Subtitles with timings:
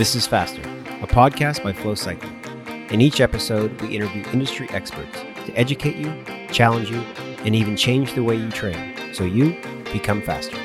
[0.00, 0.62] This is Faster,
[1.02, 2.42] a podcast by Flow Cycling.
[2.90, 7.00] In each episode, we interview industry experts to educate you, challenge you,
[7.44, 9.60] and even change the way you train so you
[9.92, 10.56] become faster.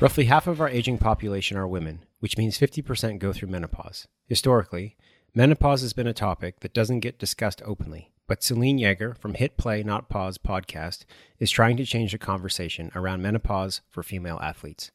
[0.00, 4.08] Roughly half of our aging population are women, which means 50% go through menopause.
[4.26, 4.96] Historically,
[5.32, 9.56] menopause has been a topic that doesn't get discussed openly, but Selene Yeager from Hit
[9.56, 11.04] Play Not Pause podcast
[11.38, 14.90] is trying to change the conversation around menopause for female athletes.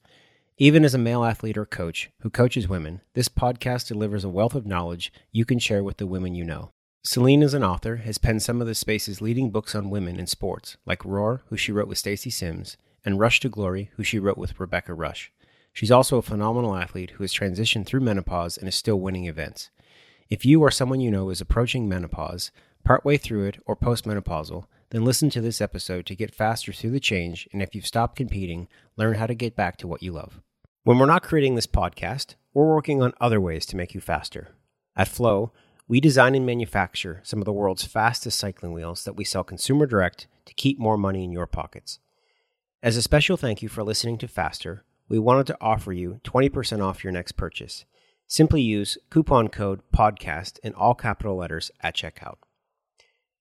[0.61, 4.53] Even as a male athlete or coach who coaches women, this podcast delivers a wealth
[4.53, 6.69] of knowledge you can share with the women you know.
[7.03, 10.27] Selene, as an author, has penned some of the space's leading books on women in
[10.27, 14.19] sports, like Roar, who she wrote with Stacy Sims, and Rusch to Glory, who she
[14.19, 15.31] wrote with Rebecca Rusch.
[15.73, 19.71] She's also a phenomenal athlete who has transitioned through menopause and is still winning events.
[20.29, 22.51] If you or someone you know is approaching menopause,
[22.85, 26.99] partway through it, or postmenopausal, then listen to this episode to get faster through the
[26.99, 30.39] change, and if you've stopped competing, learn how to get back to what you love.
[30.83, 34.47] When we're not creating this podcast, we're working on other ways to make you faster.
[34.95, 35.51] At Flow,
[35.87, 39.85] we design and manufacture some of the world's fastest cycling wheels that we sell consumer
[39.85, 41.99] direct to keep more money in your pockets.
[42.81, 46.83] As a special thank you for listening to Faster, we wanted to offer you 20%
[46.83, 47.85] off your next purchase.
[48.25, 52.37] Simply use coupon code PODCAST in all capital letters at checkout.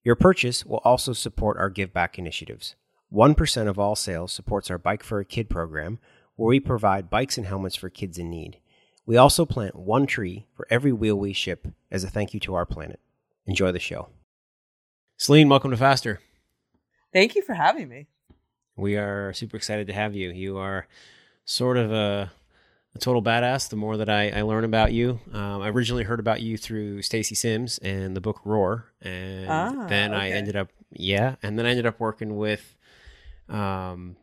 [0.04, 2.76] Your purchase will also support our give back initiatives.
[3.10, 6.00] 1% of all sales supports our Bike for a Kid program,
[6.40, 8.56] where we provide bikes and helmets for kids in need.
[9.04, 12.54] We also plant one tree for every wheel we ship as a thank you to
[12.54, 12.98] our planet.
[13.44, 14.08] Enjoy the show.
[15.18, 16.18] Selene, welcome to Faster.
[17.12, 18.06] Thank you for having me.
[18.74, 20.30] We are super excited to have you.
[20.30, 20.88] You are
[21.44, 22.32] sort of a,
[22.94, 23.68] a total badass.
[23.68, 27.02] The more that I, I learn about you, um, I originally heard about you through
[27.02, 31.66] Stacy Sims and the book Roar, and Ah, then I ended up yeah, and then
[31.66, 32.78] I ended up working with
[33.50, 34.16] um,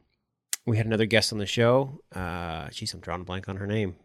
[0.68, 2.02] we had another guest on the show.
[2.14, 3.96] Uh, geez, I'm drawing a blank on her name.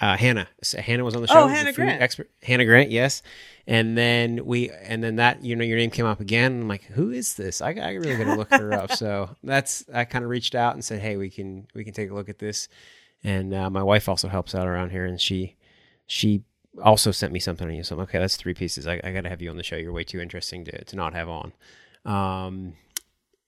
[0.00, 0.48] Uh, Hannah.
[0.62, 1.48] So Hannah was on the Oh, show.
[1.48, 2.02] the Hannah Grant.
[2.02, 2.30] Expert.
[2.42, 3.22] Hannah Grant, yes.
[3.66, 6.62] And then we, and then that, you know, your name came up again.
[6.62, 7.60] I'm like, who is this?
[7.62, 8.92] I, I really got to look her up.
[8.96, 12.10] So that's, I kind of reached out and said, hey, we can, we can take
[12.10, 12.68] a look at this.
[13.24, 15.56] And uh, my wife also helps out around here, and she,
[16.06, 16.44] she
[16.82, 17.82] also sent me something on you.
[17.82, 18.18] So I'm okay.
[18.18, 18.86] That's three pieces.
[18.86, 19.76] I, I got to have you on the show.
[19.76, 21.52] You're way too interesting to, to not have on.
[22.04, 22.74] Um,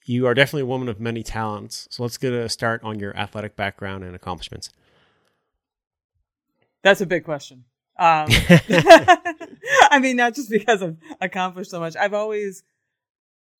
[0.08, 1.86] you are definitely a woman of many talents.
[1.90, 4.70] So let's get a start on your athletic background and accomplishments.
[6.82, 7.64] That's a big question.
[7.98, 8.28] Um,
[9.90, 11.96] I mean, not just because I've accomplished so much.
[11.96, 12.62] I've always,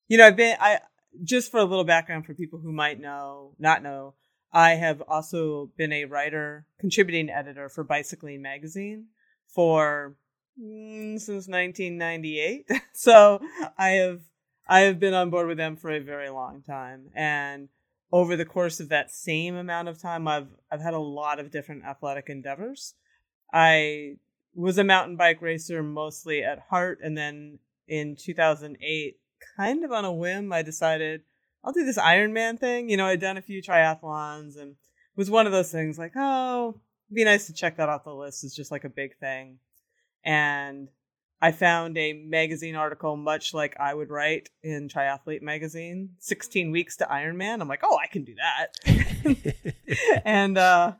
[0.08, 0.80] you know, I've been, I,
[1.22, 4.14] just for a little background for people who might know, not know,
[4.52, 9.08] I have also been a writer, contributing editor for Bicycling Magazine
[9.46, 10.16] for
[10.58, 12.70] mm, since 1998.
[12.92, 13.40] so
[13.76, 14.20] I have,
[14.68, 17.10] I have been on board with them for a very long time.
[17.14, 17.68] And
[18.12, 21.50] over the course of that same amount of time, I've, I've had a lot of
[21.50, 22.94] different athletic endeavors.
[23.52, 24.16] I
[24.54, 27.00] was a mountain bike racer mostly at heart.
[27.02, 29.18] And then in 2008,
[29.56, 31.22] kind of on a whim, I decided
[31.64, 32.90] I'll do this Ironman thing.
[32.90, 36.12] You know, I'd done a few triathlons and it was one of those things like,
[36.14, 38.44] oh, it'd be nice to check that off the list.
[38.44, 39.58] It's just like a big thing.
[40.24, 40.88] And
[41.40, 46.96] I found a magazine article, much like I would write in Triathlete magazine, 16 weeks
[46.96, 47.60] to Ironman.
[47.60, 49.62] I'm like, oh, I can do that.
[50.24, 50.92] and uh,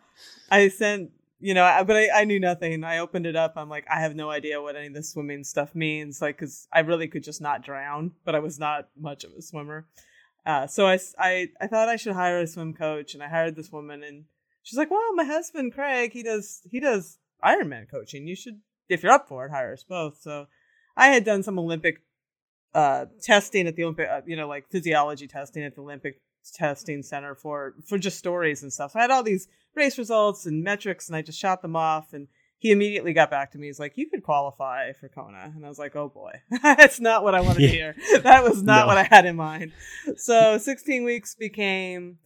[0.51, 1.11] I sent,
[1.41, 2.85] you know, I- but I, I knew nothing.
[2.85, 3.55] I opened it up.
[3.57, 6.23] I'm like, I have no idea what any of this swimming stuff means.
[6.23, 9.43] Like, cause I really could just not drown, but I was not much of a
[9.43, 9.87] swimmer.
[10.47, 10.99] Uh, so I
[11.69, 14.25] thought I should hire a swim coach and I hired this woman and
[14.63, 18.27] she's like, well, my husband, Craig, he does, he does Ironman coaching.
[18.27, 20.19] You should, if you're up for it, hire us both.
[20.21, 20.47] So
[20.97, 22.03] I had done some Olympic,
[22.75, 26.21] uh, testing at the Olympic, uh, you know, like physiology testing at the Olympic
[26.55, 28.93] testing center for for just stories and stuff.
[28.93, 32.13] So I had all these race results and metrics, and I just shot them off.
[32.13, 32.29] And
[32.61, 33.67] he immediately got back to me.
[33.69, 36.33] He's like, "You could qualify for Kona," and I was like, "Oh boy,
[36.63, 37.95] that's not what I wanted to hear.
[38.23, 38.87] That was not No.
[38.89, 39.73] what I had in mind."
[40.17, 42.19] So 16 weeks became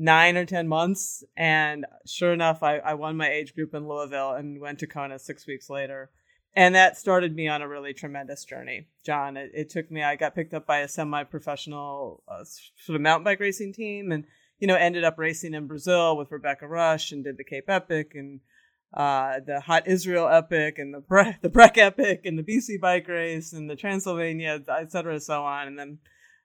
[0.00, 4.32] nine or 10 months, and sure enough, I, I won my age group in Louisville
[4.32, 6.10] and went to Kona six weeks later.
[6.56, 9.36] And that started me on a really tremendous journey, John.
[9.36, 12.44] It, it took me, I got picked up by a semi professional uh,
[12.82, 14.24] sort of mountain bike racing team and,
[14.58, 18.12] you know, ended up racing in Brazil with Rebecca Rusch and did the Cape Epic
[18.14, 18.40] and
[18.94, 23.06] uh, the Hot Israel Epic and the Bre- the Breck Epic and the BC Bike
[23.06, 25.68] Race and the Transylvania, et cetera, so on.
[25.68, 25.98] And then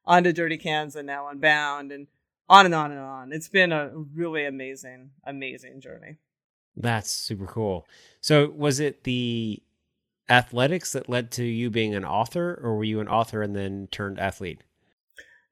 [0.06, 2.08] on to Dirty Kanza and now Unbound and
[2.50, 3.32] on and on and on.
[3.32, 6.18] It's been a really amazing, amazing journey.
[6.76, 7.88] That's super cool.
[8.22, 9.62] So, was it the
[10.30, 13.88] athletics that led to you being an author, or were you an author and then
[13.92, 14.62] turned athlete?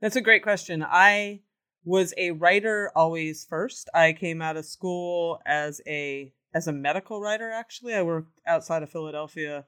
[0.02, 0.86] That's a great question.
[0.86, 1.42] I
[1.86, 3.90] was a writer always first.
[3.94, 7.94] I came out of school as a as a medical writer actually.
[7.94, 9.66] I worked outside of Philadelphia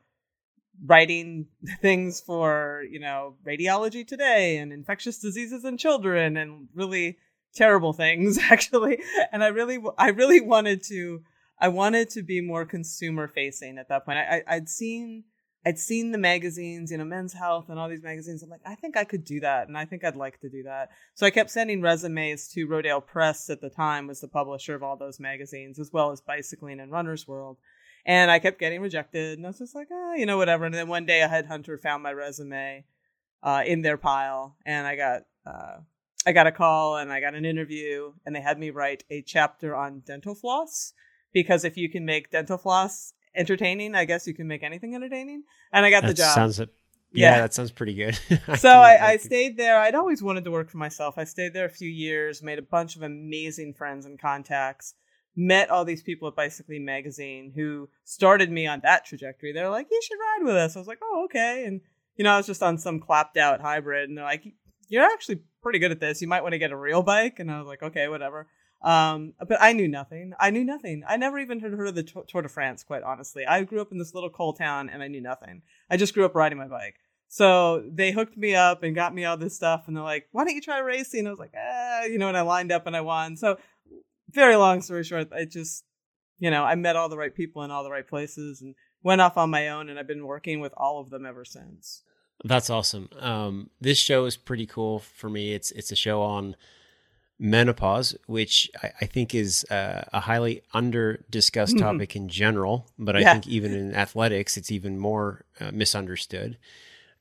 [0.83, 1.47] writing
[1.81, 7.17] things for, you know, radiology today and infectious diseases in children and really
[7.53, 9.01] terrible things actually.
[9.31, 11.21] And I really I really wanted to
[11.59, 14.17] I wanted to be more consumer facing at that point.
[14.17, 15.23] I, I would seen
[15.67, 18.43] I'd seen the magazines, you know, Men's Health and all these magazines.
[18.43, 20.61] I'm like, I think I could do that, and I think I'd like to do
[20.63, 20.89] that.
[21.15, 24.83] So I kept sending resumes to Rodale Press at the time, was the publisher of
[24.83, 27.57] all those magazines, as well as Bicycling and Runner's World.
[28.05, 30.65] And I kept getting rejected, and I was just like, ah, you know, whatever.
[30.65, 32.85] And then one day, a headhunter found my resume
[33.41, 35.77] uh, in their pile, and I got uh,
[36.25, 39.21] I got a call and I got an interview, and they had me write a
[39.21, 40.93] chapter on dental floss
[41.33, 43.95] because if you can make dental floss entertaining.
[43.95, 45.43] I guess you can make anything entertaining.
[45.71, 46.35] And I got that the job.
[46.35, 48.19] Sounds yeah, yeah, that sounds pretty good.
[48.57, 49.79] so I, I stayed there.
[49.79, 51.17] I'd always wanted to work for myself.
[51.17, 54.95] I stayed there a few years, made a bunch of amazing friends and contacts,
[55.35, 59.51] met all these people at Bicycling Magazine who started me on that trajectory.
[59.51, 60.75] They're like, you should ride with us.
[60.75, 61.65] I was like, oh, okay.
[61.65, 61.81] And,
[62.15, 64.45] you know, I was just on some clapped out hybrid and they're like,
[64.87, 66.21] you're actually pretty good at this.
[66.21, 67.39] You might want to get a real bike.
[67.39, 68.47] And I was like, okay, whatever.
[68.81, 70.33] Um, but I knew nothing.
[70.39, 71.03] I knew nothing.
[71.07, 73.45] I never even had heard of the Tour de France, quite honestly.
[73.45, 75.63] I grew up in this little coal town and I knew nothing.
[75.89, 76.95] I just grew up riding my bike.
[77.27, 79.85] So they hooked me up and got me all this stuff.
[79.87, 81.25] And they're like, why don't you try racing?
[81.25, 83.35] I was like, ah, you know, and I lined up and I won.
[83.35, 83.57] So
[84.35, 85.83] very long story short, I just,
[86.37, 89.21] you know, I met all the right people in all the right places and went
[89.21, 89.89] off on my own.
[89.89, 92.03] And I've been working with all of them ever since.
[92.43, 93.09] That's awesome.
[93.19, 95.53] Um, this show is pretty cool for me.
[95.53, 96.55] It's, it's a show on,
[97.39, 101.83] menopause, which I, I think is uh, a highly under discussed mm-hmm.
[101.83, 103.33] topic in general, but I yeah.
[103.33, 106.57] think even in athletics, it's even more uh, misunderstood.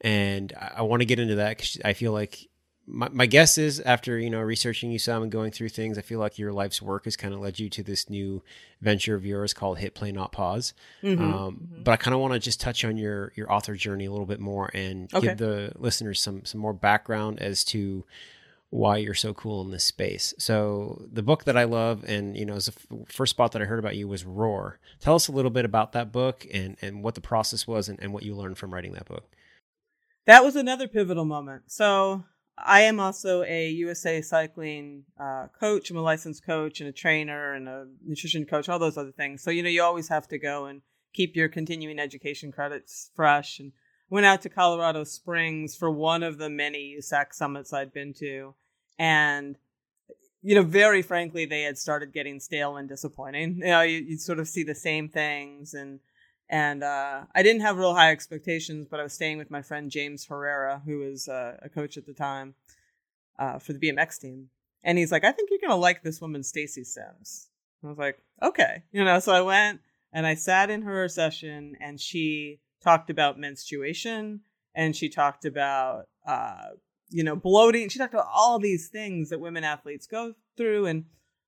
[0.00, 2.48] And I, I want to get into that because I feel like
[2.86, 6.02] my, my guess is after you know researching you some and going through things, I
[6.02, 8.42] feel like your life's work has kind of led you to this new
[8.80, 10.74] venture of yours called Hit Play Not Pause.
[11.02, 11.22] Mm-hmm.
[11.22, 11.82] Um, mm-hmm.
[11.82, 14.26] But I kind of want to just touch on your your author journey a little
[14.26, 15.28] bit more and okay.
[15.28, 18.04] give the listeners some some more background as to
[18.70, 20.34] why you're so cool in this space.
[20.36, 23.66] So the book that I love, and you know, is the first spot that I
[23.66, 24.80] heard about you was Roar.
[24.98, 27.98] Tell us a little bit about that book and and what the process was and,
[28.02, 29.30] and what you learned from writing that book.
[30.26, 31.64] That was another pivotal moment.
[31.70, 32.24] So
[32.56, 35.90] I am also a USA Cycling uh, coach.
[35.90, 39.42] I'm a licensed coach and a trainer and a nutrition coach, all those other things.
[39.42, 43.58] So you know, you always have to go and keep your continuing education credits fresh
[43.58, 43.72] and
[44.08, 48.54] went out to Colorado Springs for one of the many USAC summits I'd been to
[48.98, 49.56] and
[50.44, 53.56] you know, very frankly, they had started getting stale and disappointing.
[53.56, 56.00] You know, you, you sort of see the same things, and
[56.54, 59.90] and uh, I didn't have real high expectations, but I was staying with my friend
[59.90, 62.54] James Herrera, who was uh, a coach at the time
[63.40, 64.50] uh, for the BMX team,
[64.84, 67.48] and he's like, "I think you're gonna like this woman, Stacy Sims."
[67.82, 69.18] I was like, "Okay," you know.
[69.18, 69.80] So I went
[70.12, 74.42] and I sat in her session, and she talked about menstruation,
[74.76, 76.68] and she talked about uh,
[77.10, 77.88] you know, bloating.
[77.88, 81.06] She talked about all these things that women athletes go through and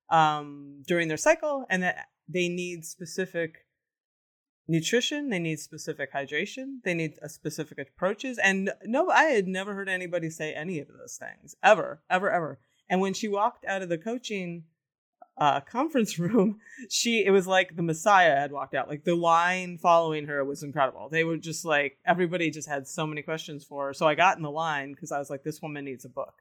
[0.09, 3.66] um, during their cycle, and that they need specific
[4.67, 8.37] nutrition, they need specific hydration, they need a specific approaches.
[8.37, 12.59] And no, I had never heard anybody say any of those things ever, ever, ever.
[12.89, 14.63] And when she walked out of the coaching
[15.37, 16.59] uh, conference room,
[16.89, 18.89] she it was like the Messiah had walked out.
[18.89, 21.09] Like the line following her was incredible.
[21.09, 23.93] They were just like everybody just had so many questions for her.
[23.93, 26.33] So I got in the line because I was like, this woman needs a book.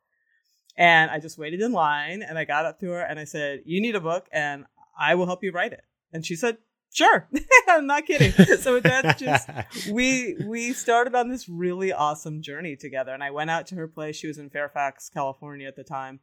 [0.78, 3.60] And I just waited in line and I got up to her and I said,
[3.64, 4.64] You need a book and
[4.98, 5.84] I will help you write it.
[6.12, 6.58] And she said,
[6.96, 7.28] Sure.
[7.68, 8.32] I'm not kidding.
[8.58, 9.48] So that's just
[9.90, 13.12] we we started on this really awesome journey together.
[13.12, 14.16] And I went out to her place.
[14.16, 16.20] She was in Fairfax, California at the time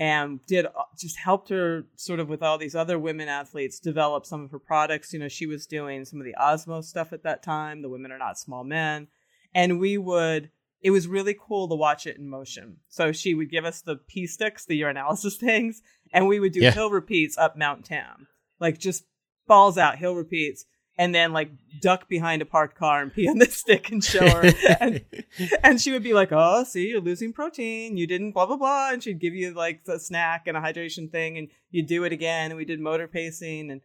[0.00, 4.24] and did uh, just helped her sort of with all these other women athletes develop
[4.24, 5.12] some of her products.
[5.12, 8.10] You know, she was doing some of the Osmo stuff at that time, the Women
[8.10, 9.08] Are Not Small Men.
[9.54, 10.50] And we would,
[10.80, 12.78] it was really cool to watch it in motion.
[12.88, 16.60] So she would give us the P sticks, the urinalysis things, and we would do
[16.60, 16.70] yeah.
[16.70, 19.04] hill repeats up Mount Tam, like just
[19.48, 20.64] balls out, hill repeats
[20.98, 21.50] and then like
[21.80, 24.52] duck behind a parked car and pee on the stick and show her.
[24.80, 25.04] and,
[25.62, 27.96] and she would be like, Oh, see, you're losing protein.
[27.96, 28.90] You didn't blah, blah, blah.
[28.92, 32.12] And she'd give you like a snack and a hydration thing and you'd do it
[32.12, 32.50] again.
[32.50, 33.80] And we did motor pacing and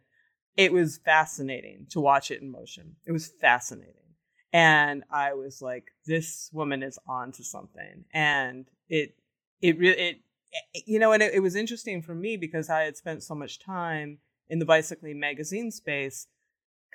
[0.58, 2.96] it was fascinating to watch it in motion.
[3.06, 3.94] It was fascinating.
[4.52, 8.06] And I was like, this woman is on to something.
[8.14, 9.16] And it,
[9.62, 10.18] it really, it,
[10.86, 13.60] you know, and it, it was interesting for me because I had spent so much
[13.60, 14.20] time
[14.54, 16.28] in the bicycling magazine space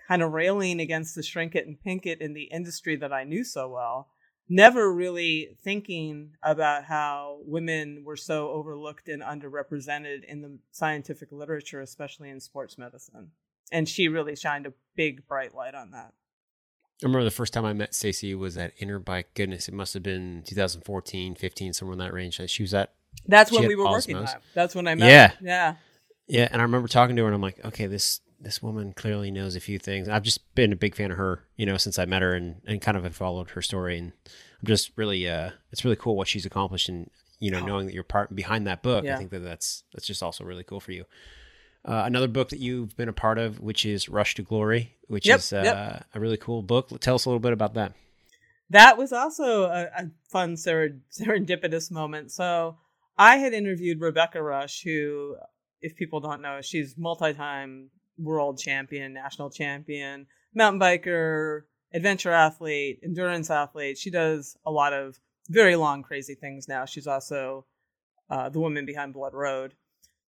[0.06, 3.24] kind of railing against the shrink it and pink it in the industry that I
[3.24, 4.08] knew so well.
[4.48, 11.80] never really thinking about how women were so overlooked and underrepresented in the scientific literature,
[11.80, 13.32] especially in sports medicine.
[13.70, 16.14] And she really shined a big bright light on that.
[17.02, 19.26] I remember the first time I met Stacy was at Interbike.
[19.34, 22.40] Goodness, it must have been 2014, 15, somewhere in that range.
[22.50, 22.92] She was at.
[23.26, 23.92] That's when we were Osmos.
[23.92, 24.16] working.
[24.16, 24.42] Live.
[24.54, 25.10] That's when I met.
[25.10, 25.74] Yeah, yeah,
[26.28, 26.48] yeah.
[26.50, 29.56] And I remember talking to her, and I'm like, okay, this this woman clearly knows
[29.56, 30.08] a few things.
[30.08, 32.60] I've just been a big fan of her, you know, since I met her and,
[32.66, 33.98] and kind of have followed her story.
[33.98, 34.12] And
[34.60, 36.88] I'm just really, uh, it's really cool what she's accomplished.
[36.88, 37.66] And, you know, oh.
[37.66, 39.14] knowing that you're part behind that book, yeah.
[39.14, 41.04] I think that that's, that's just also really cool for you.
[41.84, 45.26] Uh, another book that you've been a part of, which is Rusch to Glory, which
[45.26, 46.06] yep, is uh, yep.
[46.14, 47.00] a really cool book.
[47.00, 47.94] Tell us a little bit about that.
[48.70, 52.30] That was also a, a fun serendipitous moment.
[52.30, 52.76] So
[53.16, 55.36] I had interviewed Rebecca Rusch, who,
[55.80, 63.50] if people don't know, she's multi-time world champion, national champion, mountain biker, adventure athlete, endurance
[63.50, 63.98] athlete.
[63.98, 65.18] She does a lot of
[65.48, 66.84] very long, crazy things now.
[66.84, 67.66] She's also
[68.28, 69.74] uh, the woman behind Blood Road.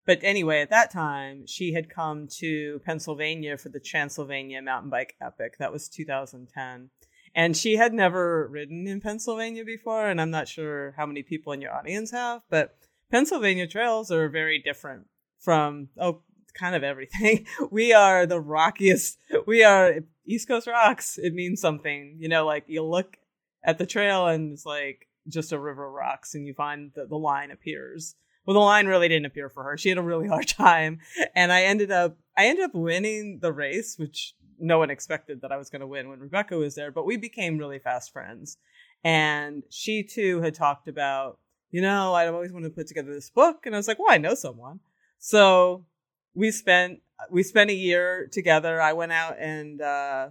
[0.05, 5.15] But anyway, at that time, she had come to Pennsylvania for the Transylvania Mountain Bike
[5.21, 5.57] Epic.
[5.59, 6.89] That was 2010.
[7.35, 11.53] And she had never ridden in Pennsylvania before, and I'm not sure how many people
[11.53, 12.75] in your audience have, but
[13.09, 15.07] Pennsylvania trails are very different
[15.41, 16.21] from, oh,
[16.53, 17.45] kind of everything.
[17.71, 19.17] We are the rockiest.
[19.45, 19.95] We are
[20.25, 21.17] East Coast rocks.
[21.17, 22.17] It means something.
[22.19, 23.17] You know, like you look
[23.63, 27.09] at the trail and it's like just a river of rocks, and you find that
[27.09, 28.15] the line appears.
[28.45, 29.77] Well, the line really didn't appear for her.
[29.77, 30.99] She had a really hard time,
[31.35, 35.51] and I ended up I ended up winning the race, which no one expected that
[35.51, 36.91] I was going to win when Rebecca was there.
[36.91, 38.57] But we became really fast friends,
[39.03, 43.29] and she too had talked about, you know, I'd always wanted to put together this
[43.29, 44.79] book, and I was like, well, I know someone.
[45.21, 45.85] So
[46.33, 48.81] we spent we spent a year together.
[48.81, 50.29] I went out and uh,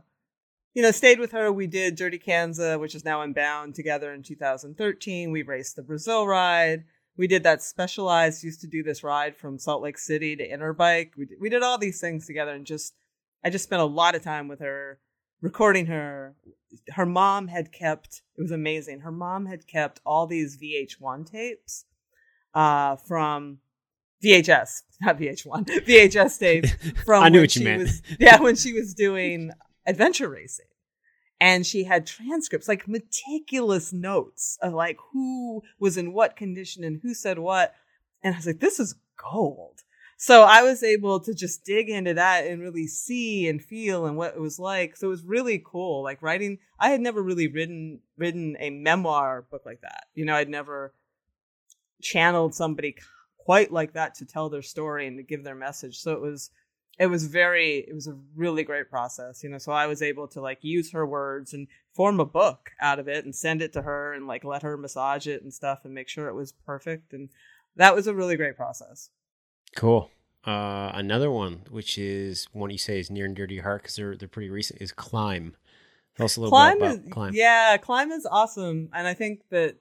[0.75, 1.53] you know stayed with her.
[1.53, 5.31] We did Dirty Kanza, which is now Unbound, together in 2013.
[5.31, 6.85] We raced the Brazil ride.
[7.17, 8.43] We did that specialized.
[8.43, 11.13] Used to do this ride from Salt Lake City to Interbike.
[11.17, 12.95] We did, we did all these things together, and just
[13.45, 14.99] I just spent a lot of time with her,
[15.41, 16.35] recording her.
[16.95, 18.23] Her mom had kept.
[18.37, 19.01] It was amazing.
[19.01, 21.85] Her mom had kept all these VH1 tapes
[22.55, 23.59] uh, from
[24.23, 26.67] VHS, not VH1, VHS tape
[27.05, 27.83] from I knew when what you she meant.
[27.83, 29.51] was yeah when she was doing
[29.87, 30.67] adventure racing,
[31.41, 37.01] and she had transcripts like meticulous notes of like who was in what condition and
[37.03, 37.75] who said what,
[38.23, 39.81] and I was like, this is gold.
[40.23, 44.19] So I was able to just dig into that and really see and feel and
[44.19, 44.95] what it was like.
[44.99, 46.03] So it was really cool.
[46.03, 50.09] Like writing, I had never really written written a memoir book like that.
[50.15, 50.93] You know, I'd never
[52.03, 52.97] channeled somebody
[53.45, 55.99] quite like that to tell their story and to give their message.
[55.99, 56.51] So it was
[56.99, 59.59] it was very it was a really great process, you know.
[59.59, 63.09] So I was able to like use her words and form a book out of
[63.09, 65.95] it and send it to her and like let her massage it and stuff and
[65.95, 67.31] make sure it was perfect and
[67.77, 69.11] that was a really great process.
[69.77, 70.11] Cool.
[70.45, 73.83] Uh, another one, which is one you say is near and dear to your heart
[73.83, 75.57] because they're they're pretty recent, is climb.
[76.17, 77.33] Tell us a little climb bit about is, climb.
[77.35, 79.77] Yeah, climb is awesome, and I think that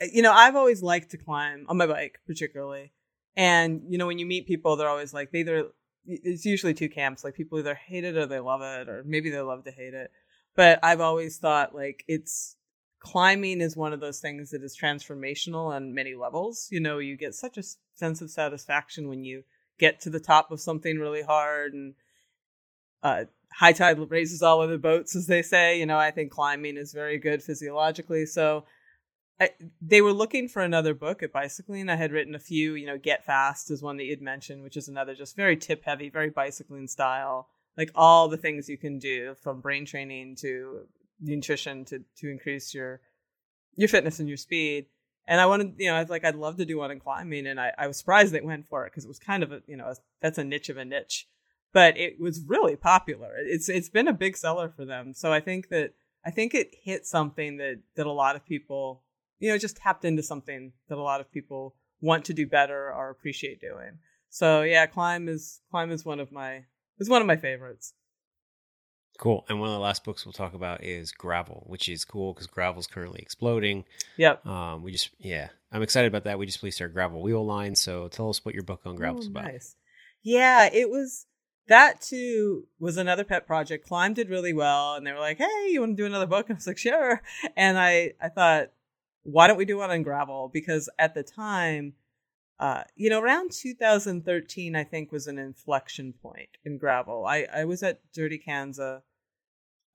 [0.00, 2.92] you know, I've always liked to climb on my bike, particularly.
[3.36, 5.68] And, you know, when you meet people, they're always like, they either,
[6.06, 7.24] it's usually two camps.
[7.24, 9.94] Like people either hate it or they love it, or maybe they love to hate
[9.94, 10.10] it.
[10.56, 12.56] But I've always thought like it's,
[13.00, 16.68] climbing is one of those things that is transformational on many levels.
[16.70, 17.62] You know, you get such a
[17.94, 19.42] sense of satisfaction when you
[19.78, 21.94] get to the top of something really hard and,
[23.02, 25.78] uh, high tide raises all other boats, as they say.
[25.78, 28.24] You know, I think climbing is very good physiologically.
[28.24, 28.64] So
[29.40, 29.50] I,
[29.82, 31.88] they were looking for another book at bicycling.
[31.88, 34.76] I had written a few, you know, Get Fast is one that you'd mentioned, which
[34.76, 37.48] is another just very tip heavy, very bicycling style.
[37.76, 40.86] Like all the things you can do from brain training to
[41.20, 43.00] nutrition to to increase your
[43.76, 44.86] your fitness and your speed.
[45.26, 47.46] And I wanted, you know, I was like, I'd love to do one in climbing,
[47.46, 49.62] and I, I was surprised they went for it because it was kind of a,
[49.66, 51.26] you know, that's a niche of a niche,
[51.72, 53.32] but it was really popular.
[53.38, 55.14] It's it's been a big seller for them.
[55.14, 59.02] So I think that I think it hit something that that a lot of people
[59.38, 62.92] you know, just tapped into something that a lot of people want to do better
[62.92, 63.98] or appreciate doing.
[64.30, 66.64] So yeah, climb is climb is one of my
[66.98, 67.94] is one of my favorites.
[69.18, 69.44] Cool.
[69.48, 72.48] And one of the last books we'll talk about is Gravel, which is cool because
[72.48, 73.84] gravel's currently exploding.
[74.16, 74.44] Yep.
[74.44, 76.38] Um, we just yeah, I'm excited about that.
[76.38, 77.76] We just released our gravel wheel line.
[77.76, 79.44] So tell us what your book on gravel's oh, about.
[79.44, 79.76] Nice.
[80.22, 81.26] Yeah, it was
[81.68, 83.86] that too was another pet project.
[83.86, 86.48] Climb did really well, and they were like, "Hey, you want to do another book?"
[86.48, 87.22] And I was like, "Sure."
[87.56, 88.70] And I I thought
[89.24, 90.50] why don't we do one on gravel?
[90.52, 91.94] Because at the time,
[92.60, 97.26] uh, you know, around 2013, I think was an inflection point in gravel.
[97.26, 99.02] I, I was at Dirty Kanza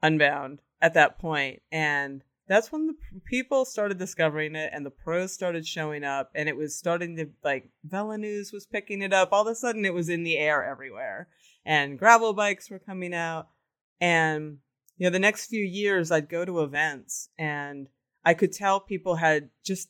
[0.01, 2.95] Unbound at that point, and that's when the
[3.25, 7.27] people started discovering it and the pros started showing up and it was starting to
[7.43, 9.29] like VeloNews was picking it up.
[9.31, 11.27] All of a sudden it was in the air everywhere
[11.63, 13.50] and gravel bikes were coming out.
[14.01, 14.57] And,
[14.98, 17.88] you know, the next few years I'd go to events and
[18.29, 19.89] I could tell people had just,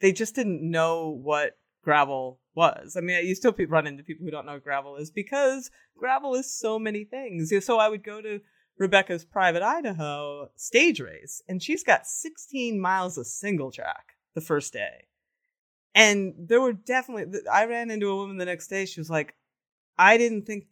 [0.00, 2.96] they just didn't know what gravel was.
[2.96, 6.34] I mean, you still run into people who don't know what gravel is because gravel
[6.34, 7.52] is so many things.
[7.64, 8.40] So I would go to
[8.78, 14.72] Rebecca's Private Idaho stage race, and she's got 16 miles of single track the first
[14.72, 15.06] day.
[15.94, 18.86] And there were definitely, I ran into a woman the next day.
[18.86, 19.36] She was like,
[19.96, 20.64] I didn't think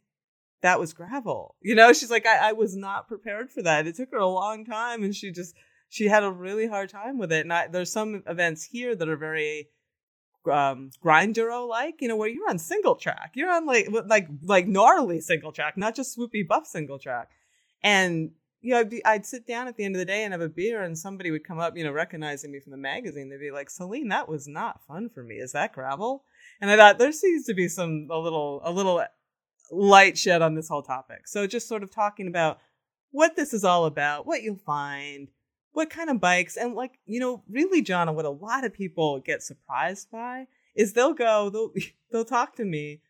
[0.61, 1.55] that was gravel.
[1.61, 3.87] You know, she's like, I, I was not prepared for that.
[3.87, 5.55] It took her a long time, and she just,
[5.89, 7.41] she had a really hard time with it.
[7.41, 9.69] And I, there's some events here that are very
[10.51, 14.67] um grinduro like you know where you're on single track you're on like like like
[14.67, 17.29] gnarly single track not just swoopy buff single track
[17.81, 18.29] and
[18.65, 20.41] you know, I'd, be, I'd sit down at the end of the day and have
[20.41, 23.29] a beer, and somebody would come up, you know, recognizing me from the magazine.
[23.29, 25.35] They'd be like, "Selene, that was not fun for me.
[25.35, 26.23] Is that gravel?"
[26.59, 29.05] And I thought there seems to be some a little a little
[29.69, 31.27] light shed on this whole topic.
[31.27, 32.59] So just sort of talking about
[33.11, 35.27] what this is all about, what you'll find,
[35.75, 39.19] what kind of bikes, and like you know, really, John, what a lot of people
[39.19, 41.71] get surprised by is they'll go, they'll
[42.11, 43.01] they'll talk to me,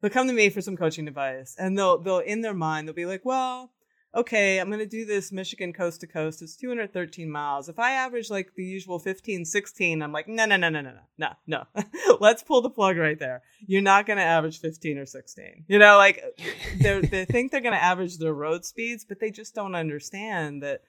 [0.00, 2.94] they'll come to me for some coaching advice, and they'll they'll in their mind they'll
[2.94, 3.70] be like, well
[4.14, 6.42] okay, I'm going to do this Michigan coast to coast.
[6.42, 7.68] It's 213 miles.
[7.68, 10.92] If I average like the usual 15, 16, I'm like, no, no, no, no, no,
[11.18, 11.84] no, no, no.
[12.20, 13.42] Let's pull the plug right there.
[13.66, 15.64] You're not going to average 15 or 16.
[15.68, 16.22] You know, like
[16.80, 20.62] they they think they're going to average their road speeds, but they just don't understand
[20.62, 20.82] that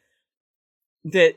[1.05, 1.35] that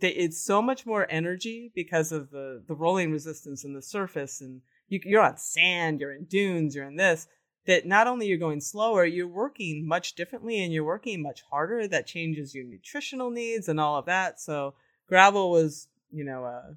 [0.00, 4.40] that it's so much more energy because of the the rolling resistance and the surface
[4.40, 7.26] and you, you're on sand, you're in dunes, you're in this
[7.66, 11.86] that not only you're going slower, you're working much differently and you're working much harder.
[11.86, 14.40] That changes your nutritional needs and all of that.
[14.40, 14.74] So
[15.08, 16.74] gravel was, you know, a,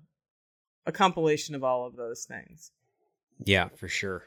[0.85, 2.71] a compilation of all of those things.
[3.43, 4.25] Yeah, for sure.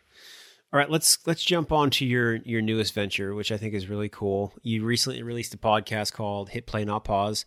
[0.73, 3.89] All right, let's let's jump on to your your newest venture, which I think is
[3.89, 4.53] really cool.
[4.63, 7.47] You recently released a podcast called Hit Play Not Pause,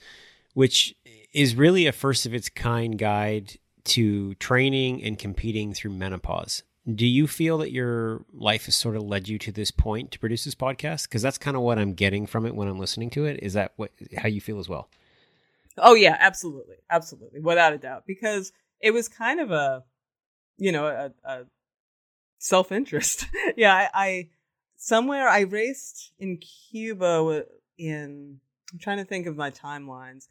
[0.53, 0.95] which
[1.33, 6.63] is really a first of its kind guide to training and competing through menopause.
[6.93, 10.19] Do you feel that your life has sort of led you to this point to
[10.19, 11.03] produce this podcast?
[11.03, 13.39] Because that's kind of what I'm getting from it when I'm listening to it.
[13.41, 14.89] Is that what how you feel as well?
[15.77, 18.05] Oh yeah, absolutely, absolutely, without a doubt.
[18.07, 19.83] Because it was kind of a,
[20.57, 21.45] you know, a, a
[22.39, 23.27] self interest.
[23.55, 24.29] yeah, I, I
[24.75, 27.45] somewhere I raced in Cuba
[27.77, 28.39] in.
[28.73, 30.29] I'm trying to think of my timelines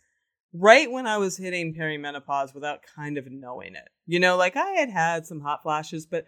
[0.53, 3.89] right when I was hitting perimenopause without kind of knowing it.
[4.07, 6.27] You know, like I had had some hot flashes, but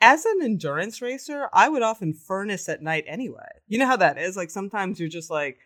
[0.00, 3.48] as an endurance racer, I would often furnace at night anyway.
[3.68, 4.36] You know how that is?
[4.36, 5.58] Like sometimes you're just like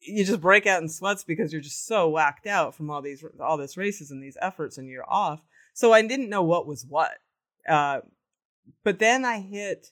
[0.00, 3.24] you just break out in sweats because you're just so whacked out from all these
[3.40, 5.40] all this races and these efforts and you're off.
[5.74, 7.12] So I didn't know what was what.
[7.68, 8.00] Uh,
[8.82, 9.90] but then I hit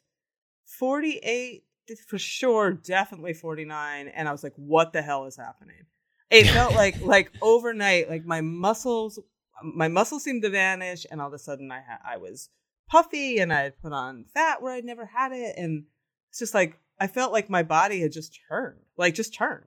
[0.67, 1.65] 48
[2.07, 5.85] for sure, definitely 49 and I was like what the hell is happening?
[6.33, 9.21] It felt like like overnight like my muscles
[9.63, 12.49] my muscles seemed to vanish and all of a sudden I ha- I was
[12.93, 15.55] puffy and I had put on fat where I'd never had it.
[15.57, 15.85] And
[16.29, 19.65] it's just like, I felt like my body had just turned, like just turned.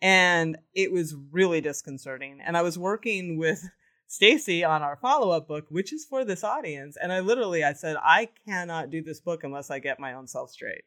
[0.00, 2.40] And it was really disconcerting.
[2.44, 3.62] And I was working with
[4.08, 6.96] Stacy on our follow-up book, which is for this audience.
[7.00, 10.26] And I literally, I said, I cannot do this book unless I get my own
[10.26, 10.82] self straight.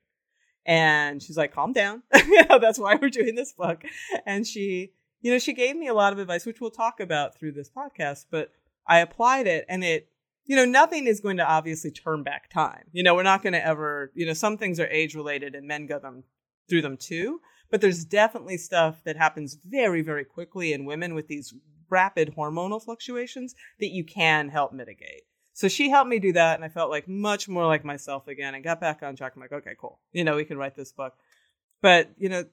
[0.66, 2.02] And she's like, calm down.
[2.16, 3.84] you know, that's why we're doing this book.
[4.26, 4.92] And she,
[5.26, 7.68] you know, she gave me a lot of advice, which we'll talk about through this
[7.68, 8.52] podcast, but
[8.86, 10.08] I applied it and it
[10.46, 12.84] you know, nothing is going to obviously turn back time.
[12.92, 15.68] You know, we're not going to ever, you know, some things are age related and
[15.68, 16.24] men go them
[16.70, 17.42] through them too.
[17.72, 21.56] But there's definitely stuff that happens very, very quickly in women with these
[21.90, 25.24] rapid hormonal fluctuations that you can help mitigate.
[25.54, 28.54] So she helped me do that, and I felt like much more like myself again
[28.54, 29.34] and got back on track.
[29.36, 30.00] I'm like, okay, cool.
[30.12, 31.16] You know, we can write this book.
[31.82, 32.44] But, you know,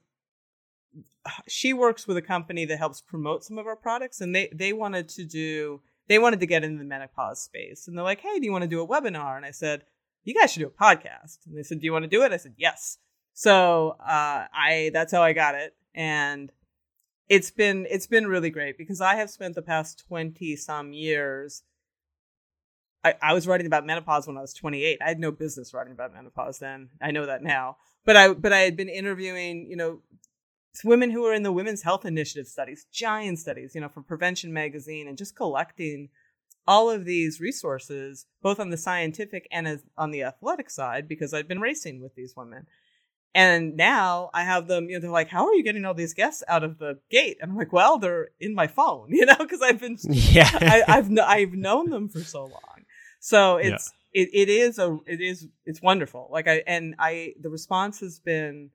[1.48, 4.72] she works with a company that helps promote some of our products, and they, they
[4.72, 7.86] wanted to do they wanted to get into the menopause space.
[7.86, 9.36] And they're like, hey, do you want to do a webinar?
[9.36, 9.84] And I said,
[10.24, 11.38] you guys should do a podcast.
[11.46, 12.32] And they said, do you want to do it?
[12.32, 12.98] I said, yes.
[13.34, 15.74] So uh, I that's how I got it.
[15.94, 16.50] And
[17.28, 21.62] it's been it's been really great because I have spent the past 20 some years
[23.04, 24.98] I, I was writing about menopause when I was 28.
[25.02, 26.90] I had no business writing about menopause then.
[27.00, 27.76] I know that now.
[28.04, 30.00] But I but I had been interviewing, you know,
[30.84, 34.52] women who are in the Women's Health Initiative studies, giant studies, you know, for Prevention
[34.52, 36.08] Magazine, and just collecting
[36.66, 41.34] all of these resources, both on the scientific and as, on the athletic side, because
[41.34, 42.66] I've been racing with these women.
[43.34, 46.14] And now I have them, you know, they're like, how are you getting all these
[46.14, 47.38] guests out of the gate?
[47.40, 50.50] And I'm like, well, they're in my phone, you know, because I've been, yeah,
[50.88, 52.84] I, have I've known them for so long.
[53.20, 54.22] So it's, yeah.
[54.22, 56.28] it, it is a, it is, it's wonderful.
[56.30, 58.70] Like I, and I, the response has been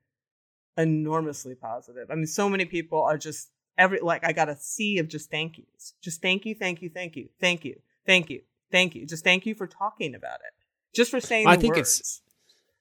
[0.77, 2.09] enormously positive.
[2.11, 5.29] I mean, so many people are just every, like I got a sea of just
[5.29, 5.93] thank yous.
[6.01, 9.05] Just thank you, thank you, thank you, thank you, thank you, thank you.
[9.05, 10.53] Just thank you for talking about it.
[10.93, 11.99] Just for saying I think words.
[11.99, 12.21] it's,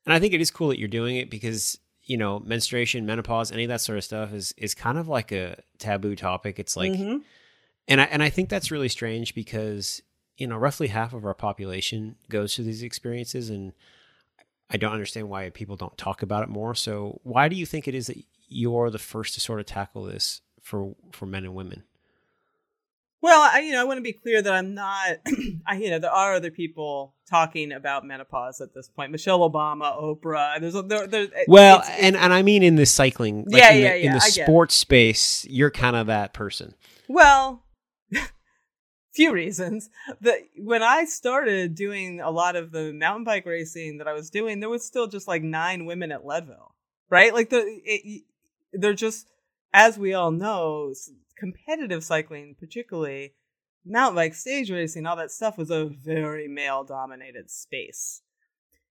[0.04, 3.52] and I think it is cool that you're doing it because you know menstruation, menopause,
[3.52, 6.59] any of that sort of stuff is is kind of like a taboo topic.
[6.59, 7.18] It's like, mm-hmm.
[7.88, 10.02] and I and I think that's really strange because
[10.37, 13.72] you know roughly half of our population goes through these experiences, and
[14.70, 16.74] I don't understand why people don't talk about it more.
[16.74, 20.05] So why do you think it is that you're the first to sort of tackle
[20.05, 21.85] this for for men and women?
[23.22, 25.16] Well, I, you know, I want to be clear that I'm not.
[25.66, 29.11] I, you know, there are other people talking about menopause at this point.
[29.11, 30.61] Michelle Obama, Oprah.
[30.61, 33.83] There's, there, there's well, it's, and and I mean in the cycling, like yeah, in
[33.83, 34.07] yeah, the, yeah.
[34.07, 36.74] In the sports space, you're kind of that person.
[37.09, 37.64] Well,
[39.16, 39.90] few reasons.
[40.20, 44.31] That when I started doing a lot of the mountain bike racing that I was
[44.31, 46.74] doing, there was still just like nine women at Leadville,
[47.11, 47.35] right?
[47.35, 48.22] Like the, it,
[48.72, 49.29] they're just,
[49.72, 50.92] as we all know,
[51.37, 53.35] competitive cycling, particularly
[53.85, 58.22] mountain bike stage racing, all that stuff was a very male dominated space.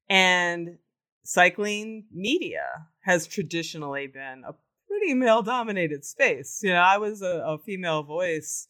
[0.09, 0.77] And
[1.23, 4.53] cycling media has traditionally been a
[4.88, 6.59] pretty male dominated space.
[6.63, 8.67] You know, I was a, a, female voice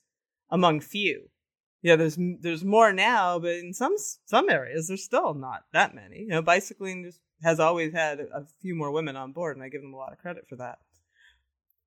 [0.50, 1.30] among few.
[1.86, 3.94] Yeah, there's there's more now, but in some
[4.26, 6.22] some areas there's still not that many.
[6.22, 9.70] You know, bicycling just has always had a few more women on board, and I
[9.70, 10.80] give them a lot of credit for that.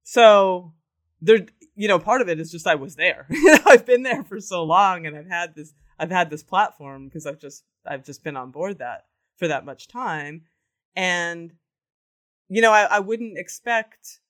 [0.04, 0.72] So
[1.20, 1.40] there
[1.74, 4.22] you know part of it is just i was there you know, i've been there
[4.22, 8.04] for so long and i've had this i've had this platform because i've just i've
[8.04, 9.06] just been on board that
[9.36, 10.42] for that much time
[10.94, 11.52] and
[12.48, 14.20] you know i, I wouldn't expect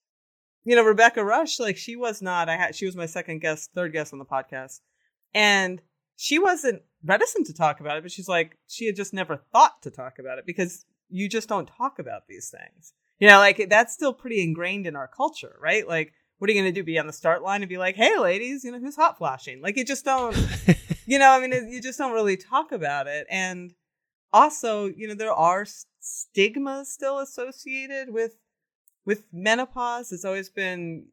[0.65, 3.69] you know rebecca Rusch, like she was not i had she was my second guest
[3.75, 4.81] third guest on the podcast
[5.35, 5.81] and
[6.17, 9.81] she wasn't reticent to talk about it but she's like she had just never thought
[9.83, 13.69] to talk about it because you just don't talk about these things you know like
[13.71, 16.85] that's still pretty ingrained in our culture right like what are you going to do?
[16.85, 19.61] Be on the start line and be like, "Hey, ladies, you know who's hot flashing?"
[19.61, 20.37] Like you just don't,
[21.07, 21.31] you know.
[21.31, 23.27] I mean, you just don't really talk about it.
[23.29, 23.75] And
[24.33, 25.67] also, you know, there are
[26.01, 28.37] stigmas still associated with
[29.05, 30.13] with menopause.
[30.13, 31.07] It's always been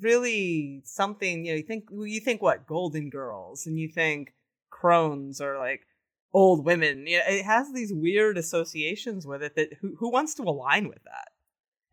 [0.00, 1.44] really something.
[1.44, 4.34] You know, you think you think what Golden Girls, and you think
[4.70, 5.86] crones or like
[6.32, 7.06] old women.
[7.06, 9.56] You know, it has these weird associations with it.
[9.56, 11.28] That who who wants to align with that?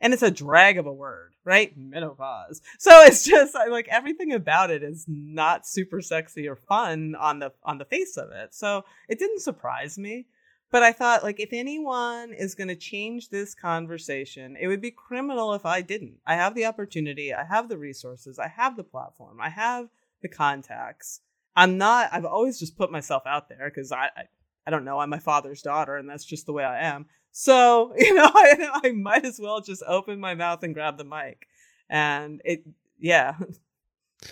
[0.01, 1.71] and it's a drag of a word, right?
[1.77, 2.61] Menopause.
[2.79, 7.53] So it's just like everything about it is not super sexy or fun on the
[7.63, 8.53] on the face of it.
[8.53, 10.25] So it didn't surprise me.
[10.71, 14.91] But I thought like if anyone is going to change this conversation, it would be
[14.91, 16.19] criminal if I didn't.
[16.25, 19.89] I have the opportunity, I have the resources, I have the platform, I have
[20.21, 21.21] the contacts.
[21.55, 24.23] I'm not I've always just put myself out there cuz I, I
[24.65, 27.07] I don't know, I'm my father's daughter and that's just the way I am.
[27.31, 31.03] So, you know, I, I might as well just open my mouth and grab the
[31.03, 31.47] mic.
[31.89, 32.63] And it,
[32.99, 33.35] yeah.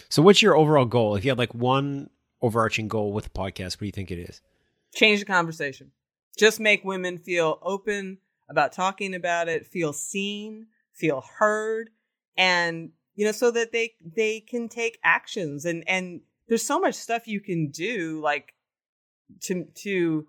[0.08, 1.16] So, what's your overall goal?
[1.16, 2.10] If you had like one
[2.42, 4.42] overarching goal with the podcast, what do you think it is?
[4.94, 5.92] Change the conversation.
[6.38, 11.90] Just make women feel open about talking about it, feel seen, feel heard,
[12.38, 15.66] and you know, so that they they can take actions.
[15.66, 18.54] And and there's so much stuff you can do, like
[19.42, 20.28] to to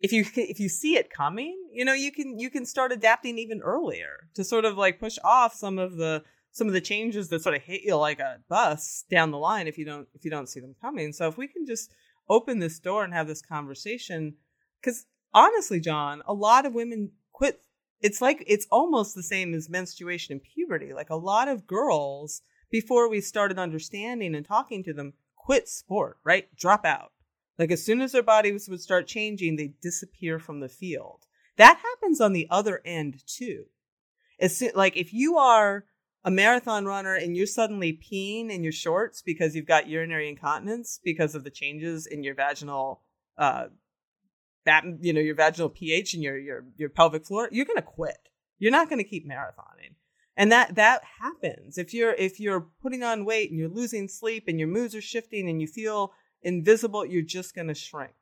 [0.00, 3.38] if you if you see it coming, you know, you can you can start adapting
[3.38, 7.28] even earlier to sort of like push off some of the some of the changes
[7.28, 10.24] that sort of hit you like a bus down the line if you don't if
[10.24, 11.12] you don't see them coming.
[11.12, 11.92] So if we can just
[12.28, 14.34] open this door and have this conversation
[14.82, 17.62] cuz honestly, John, a lot of women quit
[18.00, 20.92] it's like it's almost the same as menstruation and puberty.
[20.92, 26.18] Like a lot of girls before we started understanding and talking to them quit sport,
[26.24, 26.54] right?
[26.56, 27.12] Drop out
[27.58, 31.26] like as soon as their bodies would start changing, they disappear from the field.
[31.56, 33.64] That happens on the other end too.
[34.38, 35.86] It's like if you are
[36.24, 41.00] a marathon runner and you're suddenly peeing in your shorts because you've got urinary incontinence
[41.02, 43.00] because of the changes in your vaginal,
[43.38, 43.66] uh,
[44.66, 48.28] that you know your vaginal pH and your your your pelvic floor, you're gonna quit.
[48.58, 49.94] You're not gonna keep marathoning,
[50.36, 54.44] and that that happens if you're if you're putting on weight and you're losing sleep
[54.46, 56.12] and your moods are shifting and you feel
[56.46, 58.12] invisible, you're just going to shrink.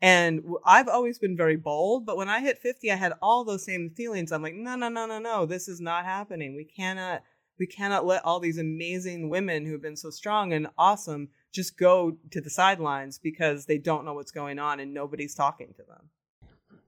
[0.00, 3.64] And I've always been very bold, but when I hit 50, I had all those
[3.64, 4.32] same feelings.
[4.32, 6.56] I'm like, no, no, no, no, no, this is not happening.
[6.56, 7.22] We cannot,
[7.58, 11.76] we cannot let all these amazing women who have been so strong and awesome just
[11.78, 15.82] go to the sidelines because they don't know what's going on and nobody's talking to
[15.82, 16.10] them.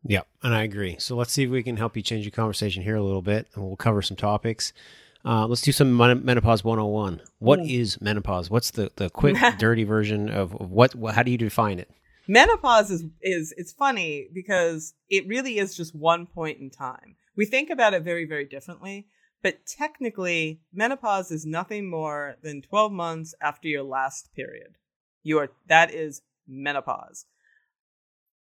[0.07, 0.97] Yeah, and I agree.
[0.99, 3.47] So let's see if we can help you change your conversation here a little bit,
[3.55, 4.73] and we'll cover some topics.
[5.25, 7.23] Uh, let's do some men- menopause 101.
[7.39, 7.63] What Ooh.
[7.63, 8.51] is menopause?
[8.51, 11.15] What's the, the quick, dirty version of, of what, what?
[11.15, 11.91] How do you define it?
[12.27, 17.17] menopause is is it's funny because it really is just one point in time.
[17.37, 19.07] We think about it very very differently,
[19.45, 24.79] but technically menopause is nothing more than 12 months after your last period.
[25.23, 27.27] You are that is menopause.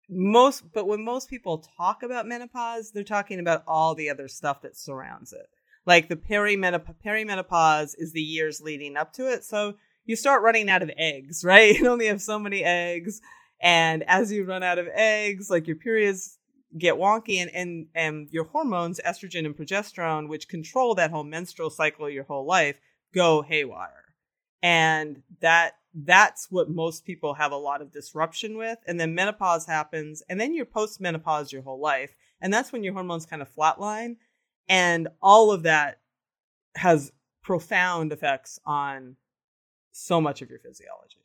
[0.10, 4.64] Most but when most people talk about menopause, they're talking about all the other stuff
[4.64, 5.48] that surrounds it.
[5.86, 9.46] Like the perimenop- perimenopause is the years leading up to it.
[9.46, 11.78] So you start running out of eggs, right?
[11.78, 13.22] You only have so many eggs
[13.62, 16.40] and as you run out of eggs like your periods
[16.78, 21.70] get wonky and, and and your hormones estrogen and progesterone which control that whole menstrual
[21.70, 22.80] cycle your whole life
[23.14, 24.04] go haywire.
[24.62, 28.78] And that that's what most people have a lot of disruption with.
[28.86, 32.16] And then menopause happens and then you're post menopause your whole life.
[32.42, 34.18] And that's when your hormones kind of flatline.
[34.68, 36.00] And all of that
[36.76, 39.16] has profound effects on
[39.92, 41.18] so much of your physiology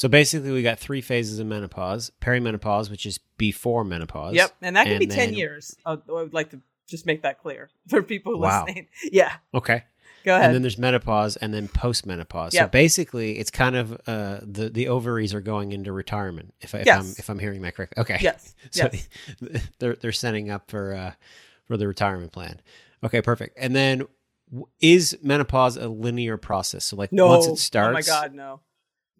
[0.00, 4.34] So basically, we got three phases of menopause: perimenopause, which is before menopause.
[4.34, 5.76] Yep, and that could be And ten years.
[5.84, 8.64] I I would like to just make that clear for people Wow.
[8.64, 8.86] listening.
[9.12, 9.84] Yeah, Okay.
[10.24, 10.46] go ahead.
[10.46, 12.52] And then there's menopause, and then postmenopause.
[12.52, 16.54] So basically, it's kind of uh, the the ovaries are going into retirement.
[16.62, 16.98] If, I, if Yes.
[16.98, 18.00] I'm if I'm hearing that correctly.
[18.00, 18.16] Okay.
[18.22, 19.06] yes, So yes.
[19.80, 21.12] they're they're setting up for uh,
[21.66, 22.62] for the retirement plan.
[23.04, 23.58] Okay, perfect.
[23.60, 24.04] And then
[24.80, 26.86] is menopause a linear process?
[26.86, 28.60] So like No, once it starts, oh my god, no,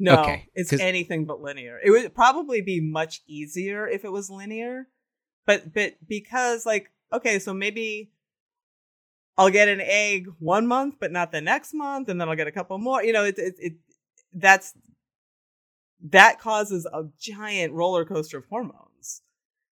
[0.00, 0.22] no.
[0.22, 1.78] Okay, it's anything but linear.
[1.84, 4.88] It would probably be much easier if it was linear,
[5.46, 8.10] but but because like okay, so maybe
[9.36, 12.46] I'll get an egg one month, but not the next month, and then I'll get
[12.46, 13.04] a couple more.
[13.04, 13.72] You know, it it, it
[14.32, 14.74] that's
[16.08, 19.20] that causes a giant roller coaster of hormones.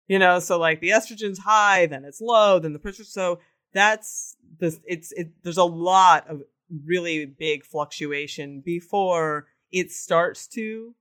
[0.08, 3.04] You know, so like the estrogen's high, then it's low, then the pressure.
[3.04, 3.40] So
[3.72, 4.78] that's this.
[4.84, 5.32] It's it.
[5.42, 6.42] There's a lot of
[6.84, 10.94] really big fluctuation before it starts to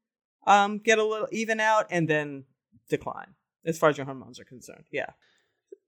[0.45, 2.43] um get a little even out and then
[2.89, 3.34] decline
[3.65, 4.86] as far as your hormones are concerned.
[4.91, 5.12] Yeah.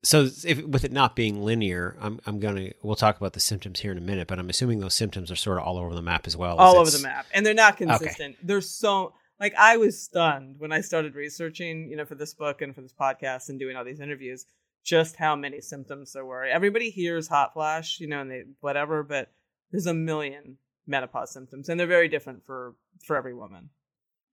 [0.04, 3.80] So if with it not being linear, I'm I'm gonna we'll talk about the symptoms
[3.82, 6.02] here in a minute, but I'm assuming those symptoms are sort of all over the
[6.02, 6.54] map as well.
[6.54, 10.56] as all over the map and they're not consistent they're so like i was stunned
[10.58, 13.76] when i started researching you know for this book and for this podcast and doing
[13.76, 14.46] all these interviews
[14.84, 19.04] just how many symptoms there were everybody hears hot flash you know and they whatever
[19.04, 19.32] but
[19.72, 20.58] there's a million
[20.90, 23.70] menopause symptoms and they're very different for for every woman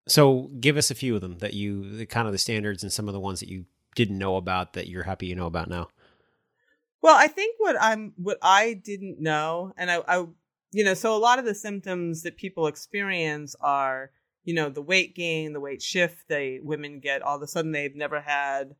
[0.08, 2.92] So give us a few of them that you the kind of the standards and
[2.92, 3.66] some of the ones that you
[3.96, 5.88] didn't know about that you're happy you know about now.
[7.02, 10.26] Well, I think what I'm what I didn't know, and I, I
[10.72, 14.10] you know, so a lot of the symptoms that people experience are,
[14.44, 16.28] you know, the weight gain, the weight shift.
[16.28, 18.74] They women get all of a sudden they've never had,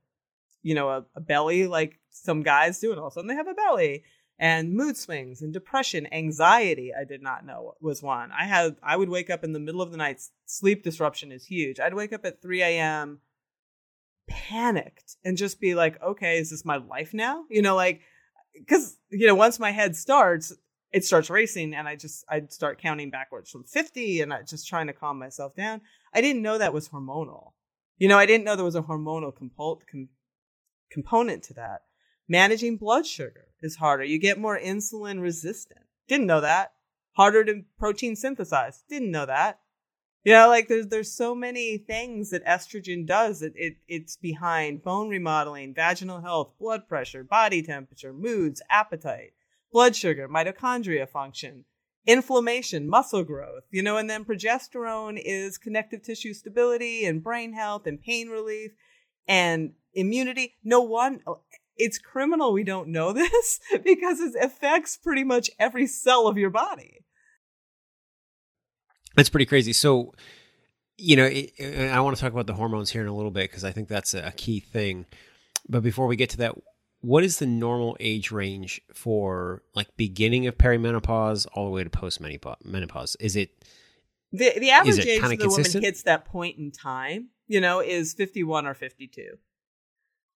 [0.63, 3.35] you know, a, a belly like some guys do, and all of a sudden they
[3.35, 4.05] have a belly.
[4.39, 6.93] And mood swings and depression, anxiety.
[6.99, 8.31] I did not know was one.
[8.33, 8.77] I had.
[8.83, 10.21] I would wake up in the middle of the night.
[10.45, 11.81] Sleep disruption is huge.
[11.81, 13.21] I'd wake up at 3 a.m.
[14.29, 18.03] panicked and just be like, "Okay, is this my life now?" You know, like
[18.59, 20.53] because you know once my head starts
[20.93, 24.69] it starts racing and i just i'd start counting backwards from 50 and i just
[24.69, 25.81] trying to calm myself down
[26.15, 27.53] i didn't know that was hormonal
[27.99, 30.09] you know i didn't know there was a hormonal compo- com-
[30.91, 31.83] component to that
[32.29, 34.05] managing blood sugar is harder.
[34.05, 35.81] You get more insulin resistant.
[36.09, 36.73] Didn't know that.
[37.13, 38.85] Harder to protein synthesize.
[38.89, 39.61] Didn't know that.
[40.25, 43.41] You know like there's there's so many things that estrogen does.
[43.41, 49.35] That it it's behind bone remodeling vaginal health blood pressure body temperature moods appetite
[49.73, 51.65] blood sugar mitochondria function
[52.07, 57.87] inflammation muscle growth you know and then progesterone is connective tissue stability and brain health
[57.87, 58.73] and pain relief
[59.29, 60.55] and immunity.
[60.63, 61.21] No one
[61.77, 66.51] it's criminal we don't know this because it affects pretty much every cell of your
[66.51, 67.05] body
[69.17, 69.73] That's pretty crazy.
[69.73, 70.13] So,
[70.99, 73.51] you know, it, I want to talk about the hormones here in a little bit
[73.51, 75.07] because I think that's a key thing.
[75.69, 76.55] But before we get to that,
[77.01, 81.91] what is the normal age range for like beginning of perimenopause all the way to
[81.91, 83.17] post menopause?
[83.19, 83.51] Is it
[84.33, 88.13] The the average age that the woman hits that point in time, you know, is
[88.13, 89.39] 51 or 52.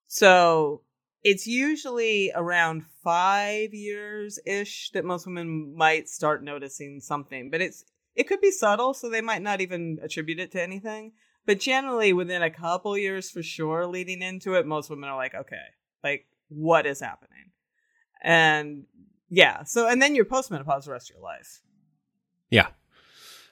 [0.06, 0.82] So
[1.22, 7.84] it's usually around five years ish that most women might start noticing something, but it's
[8.14, 11.12] it could be subtle, so they might not even attribute it to anything.
[11.46, 15.34] But generally, within a couple years for sure, leading into it, most women are like,
[15.34, 15.56] okay,
[16.02, 17.52] like what is happening?
[18.22, 18.84] And
[19.28, 21.60] yeah, so and then you're postmenopause the rest of your life.
[22.50, 22.68] Yeah.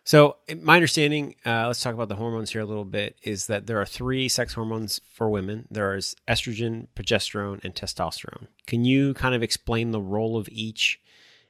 [0.09, 3.66] So, my understanding, uh, let's talk about the hormones here a little bit, is that
[3.66, 5.68] there are three sex hormones for women.
[5.71, 8.47] There is estrogen, progesterone, and testosterone.
[8.66, 10.99] Can you kind of explain the role of each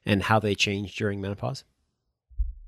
[0.05, 1.63] and how they change during menopause?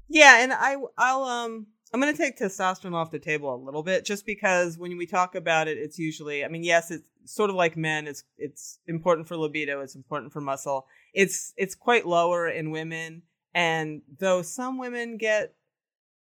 [0.08, 3.84] Yeah, and I I'll um I'm going to take testosterone off the table a little
[3.84, 7.50] bit just because when we talk about it it's usually I mean yes it's sort
[7.50, 10.88] of like men it's it's important for libido, it's important for muscle.
[11.14, 13.24] It's it's quite lower in women
[13.54, 15.54] and though some women get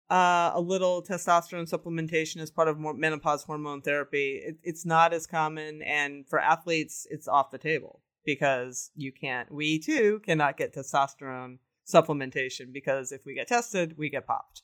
[0.09, 5.25] uh, a little testosterone supplementation as part of menopause hormone therapy, it, it's not as
[5.25, 10.73] common and for athletes it's off the table because you can't we too cannot get
[10.73, 14.63] testosterone supplementation because if we get tested, we get popped.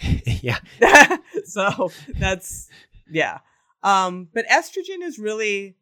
[0.26, 0.58] yeah.
[1.44, 2.68] so that's
[3.10, 3.38] yeah.
[3.82, 5.76] Um, but estrogen is really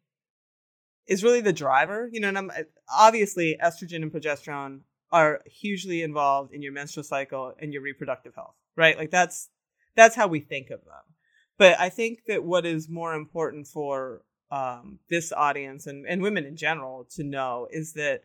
[1.07, 2.51] is really the driver, you know, and I'm
[2.93, 8.55] obviously estrogen and progesterone are hugely involved in your menstrual cycle and your reproductive health,
[8.77, 8.97] right?
[8.97, 9.49] Like that's
[9.95, 11.15] that's how we think of them.
[11.57, 16.45] But I think that what is more important for um, this audience and, and women
[16.45, 18.21] in general to know is that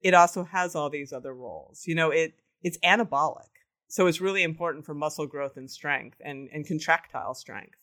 [0.00, 1.82] it also has all these other roles.
[1.86, 3.48] You know, it it's anabolic.
[3.88, 7.78] So it's really important for muscle growth and strength and, and contractile strength.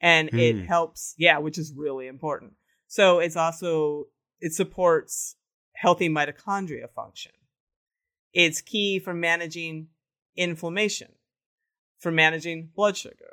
[0.00, 0.38] And mm.
[0.38, 0.64] it hmm.
[0.64, 2.54] helps, yeah, which is really important.
[2.86, 4.06] So it's also
[4.40, 5.36] it supports
[5.74, 7.32] healthy mitochondria function.
[8.32, 9.88] It's key for managing
[10.36, 11.12] inflammation,
[12.04, 13.32] for managing blood sugar,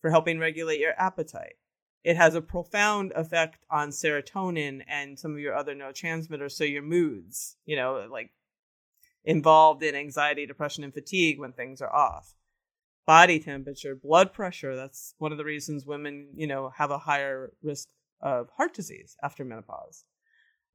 [0.00, 1.56] for helping regulate your appetite,
[2.04, 6.52] it has a profound effect on serotonin and some of your other neurotransmitters.
[6.52, 8.30] So your moods, you know, like
[9.24, 12.32] involved in anxiety, depression, and fatigue when things are off.
[13.06, 14.76] Body temperature, blood pressure.
[14.76, 17.88] That's one of the reasons women, you know, have a higher risk
[18.20, 20.04] of heart disease after menopause.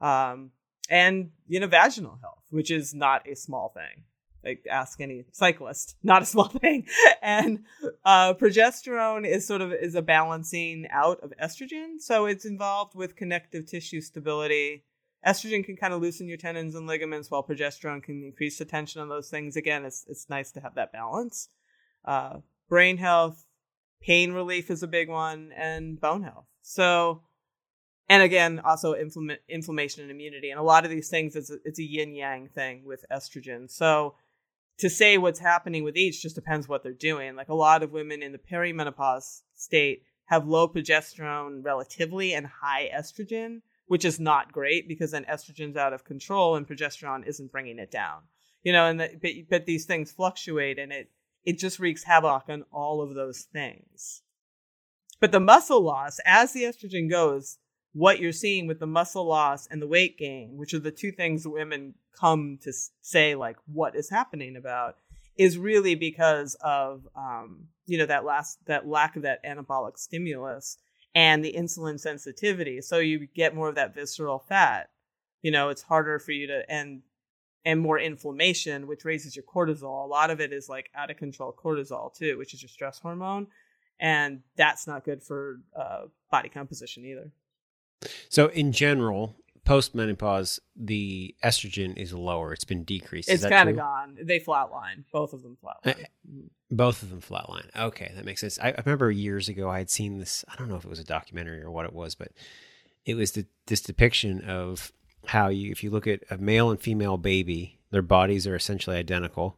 [0.01, 0.51] Um,
[0.89, 4.03] and, you know, vaginal health, which is not a small thing
[4.47, 6.87] like ask any cyclist not a small thing.
[7.21, 7.65] And
[8.05, 11.99] uh, progesterone is sort of is a balancing out of estrogen.
[11.99, 14.83] So it's involved with connective tissue stability.
[15.25, 19.01] Estrogen can kind of loosen your tendons and ligaments while progesterone can increase the tension
[19.01, 19.55] on those things.
[19.55, 21.49] Again it's, it's nice to have that balance.
[22.05, 22.37] Uh,
[22.69, 23.45] brain health
[24.01, 26.45] pain relief is a big one and bone health.
[26.61, 27.23] So
[28.09, 30.49] and again also inflama- inflammation and immunity.
[30.49, 33.69] And a lot of these things it's a, it's a yin yang thing with estrogen.
[33.69, 34.15] So
[34.77, 37.35] to say what's happening with each just depends what they're doing.
[37.35, 42.89] Like a lot of women in the perimenopause state have low progesterone relatively and high
[42.93, 47.79] estrogen, which is not great because then estrogen's out of control and progesterone isn't bringing
[47.79, 48.21] it down.
[48.63, 51.09] You know, and the, but, but these things fluctuate and it
[51.45, 54.21] it just wreaks havoc on all of those things.
[55.21, 57.57] But the muscle loss, as the estrogen goes,
[57.97, 61.11] what you're seeing with the muscle loss and the weight gain, which are the two
[61.11, 64.97] things women come to say like what is happening about,
[65.35, 70.77] is really because of um, you know that last that lack of that anabolic stimulus
[71.15, 72.81] and the insulin sensitivity.
[72.81, 74.89] So you get more of that visceral fat.
[75.41, 77.01] You know, it's harder for you to and
[77.65, 80.05] and more inflammation, which raises your cortisol.
[80.05, 82.99] A lot of it is like out of control cortisol too, which is your stress
[82.99, 83.47] hormone,
[83.99, 87.31] and that's not good for uh, body composition either.
[88.29, 89.35] So in general,
[89.67, 92.53] post menopause, the estrogen is lower.
[92.53, 93.29] It's been decreased.
[93.29, 94.17] It's kind of gone.
[94.21, 95.03] They flatline.
[95.11, 96.05] Both of them flatline.
[96.71, 97.69] Both of them flatline.
[97.75, 98.57] Okay, that makes sense.
[98.59, 100.45] I, I, remember years ago I had seen this.
[100.47, 102.29] I don't know if it was a documentary or what it was, but
[103.05, 104.93] it was the, this depiction of
[105.25, 108.95] how you, if you look at a male and female baby, their bodies are essentially
[108.95, 109.57] identical,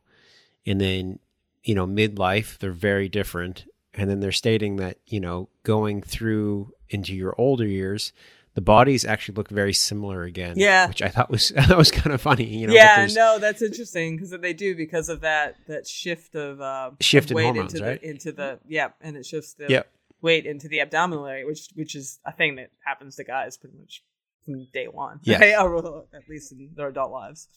[0.65, 1.19] and then
[1.63, 6.73] you know midlife they're very different, and then they're stating that you know going through
[6.89, 8.13] into your older years,
[8.55, 10.55] the bodies actually look very similar again.
[10.57, 12.45] Yeah, which I thought was that was kind of funny.
[12.45, 16.59] You know, yeah, no, that's interesting because they do because of that that shift of
[16.59, 18.01] uh, shift of weight hormones, into right?
[18.01, 19.91] the into the yeah, and it shifts the yep.
[20.21, 23.77] weight into the abdominal area, which which is a thing that happens to guys pretty
[23.77, 24.03] much
[24.43, 25.19] from day one.
[25.23, 25.85] Yeah, right?
[26.13, 27.47] at least in their adult lives.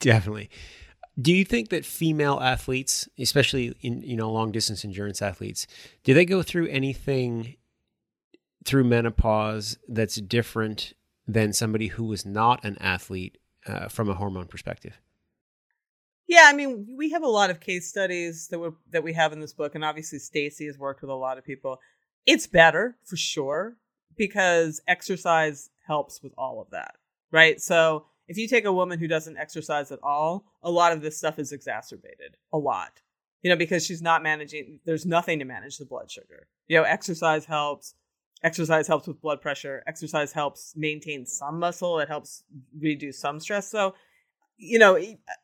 [0.00, 0.50] Definitely.
[1.20, 5.66] Do you think that female athletes, especially in you know long distance endurance athletes,
[6.02, 7.56] do they go through anything
[8.64, 10.94] through menopause that's different
[11.26, 15.00] than somebody who was not an athlete uh, from a hormone perspective?
[16.26, 19.32] Yeah, I mean, we have a lot of case studies that we that we have
[19.32, 21.80] in this book, and obviously Stacy has worked with a lot of people.
[22.26, 23.76] It's better for sure
[24.16, 26.94] because exercise helps with all of that,
[27.30, 27.60] right?
[27.60, 31.18] So if you take a woman who doesn't exercise at all, a lot of this
[31.18, 33.02] stuff is exacerbated a lot,
[33.42, 34.80] you know, because she's not managing.
[34.86, 36.46] There's nothing to manage the blood sugar.
[36.68, 37.94] You know, exercise helps
[38.44, 42.44] exercise helps with blood pressure exercise helps maintain some muscle it helps
[42.78, 43.94] reduce some stress so
[44.56, 44.98] you know,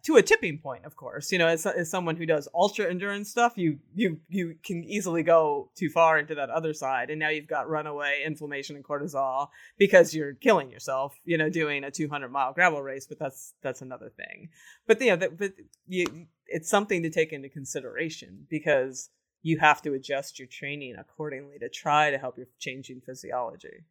[0.05, 1.32] to a tipping point, of course.
[1.32, 5.22] You know, as, as someone who does ultra endurance stuff, you you you can easily
[5.22, 9.48] go too far into that other side, and now you've got runaway inflammation and cortisol
[9.78, 11.18] because you're killing yourself.
[11.24, 14.51] You know, doing a 200 mile gravel race, but that's that's another thing.
[14.86, 15.53] But you know, that, but
[15.88, 16.07] you,
[16.46, 19.11] it's something to take into consideration because
[19.43, 23.84] you have to adjust your training accordingly to try to help your changing physiology.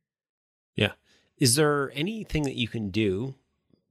[0.75, 0.91] Yeah.
[1.37, 3.35] Is there anything that you can do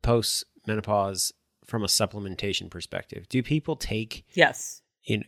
[0.03, 1.33] post menopause
[1.65, 3.29] from a supplementation perspective?
[3.29, 5.25] Do people take yes in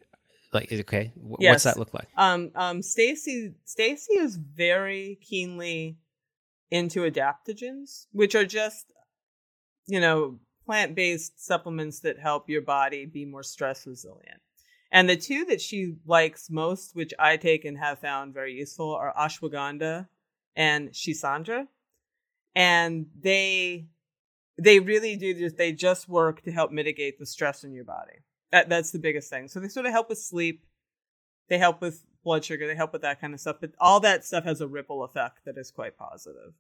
[0.53, 1.13] like okay?
[1.17, 1.53] W- Yes.
[1.53, 2.09] What's that look like?
[2.17, 5.97] Um, um, Stacy, Stacy is very keenly
[6.71, 8.93] into adaptogens, which are just,
[9.87, 14.41] you know, plant-based supplements that help your body be more stress resilient.
[14.93, 18.95] And the two that she likes most, which I take and have found very useful,
[18.95, 20.09] are ashwagandha
[20.57, 21.67] and schisandra.
[22.55, 23.87] And they
[24.59, 28.25] they really do just they just work to help mitigate the stress in your body.
[28.51, 29.49] That that's the biggest thing.
[29.49, 30.65] So they sort of help with sleep,
[31.49, 33.57] they help with blood sugar, they help with that kind of stuff.
[33.61, 36.53] But all that stuff has a ripple effect that is quite positive.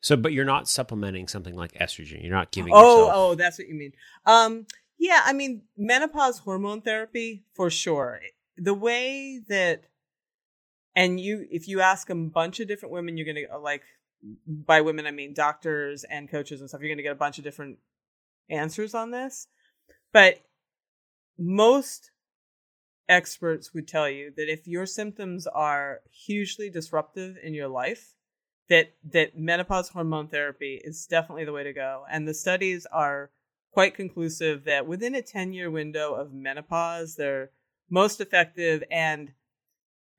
[0.00, 2.22] So, but you're not supplementing something like estrogen.
[2.22, 2.72] You're not giving.
[2.74, 3.92] Oh, yourself, oh, that's what you mean.
[4.26, 4.66] Um,
[5.04, 8.20] yeah, I mean menopause hormone therapy for sure.
[8.56, 9.82] The way that,
[10.96, 13.82] and you, if you ask a bunch of different women, you're gonna uh, like,
[14.46, 16.80] by women I mean doctors and coaches and stuff.
[16.80, 17.80] You're gonna get a bunch of different
[18.48, 19.46] answers on this,
[20.10, 20.40] but
[21.38, 22.10] most
[23.06, 28.14] experts would tell you that if your symptoms are hugely disruptive in your life
[28.70, 33.30] that that menopause hormone therapy is definitely the way to go and the studies are
[33.74, 37.50] quite conclusive that within a 10 year window of menopause they're
[37.90, 39.32] most effective and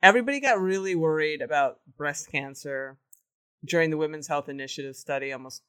[0.03, 2.97] everybody got really worried about breast cancer
[3.63, 5.63] during the women's health initiative study almost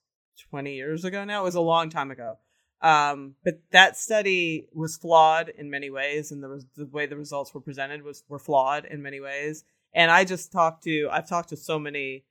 [0.50, 2.36] 20 years ago now it was a long time ago
[2.82, 7.54] um, but that study was flawed in many ways, and the, the way the results
[7.54, 9.64] were presented was were flawed in many ways.
[9.94, 12.24] And I just talked to I've talked to so many,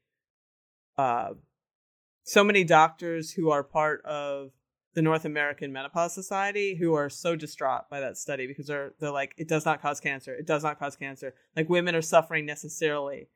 [0.97, 1.29] uh,
[2.23, 4.51] so many doctors who are part of
[4.95, 9.11] the North American Menopause Society who are so distraught by that study because they're they're
[9.11, 11.35] like it does not cause cancer, it does not cause cancer.
[11.55, 13.29] Like women are suffering necessarily,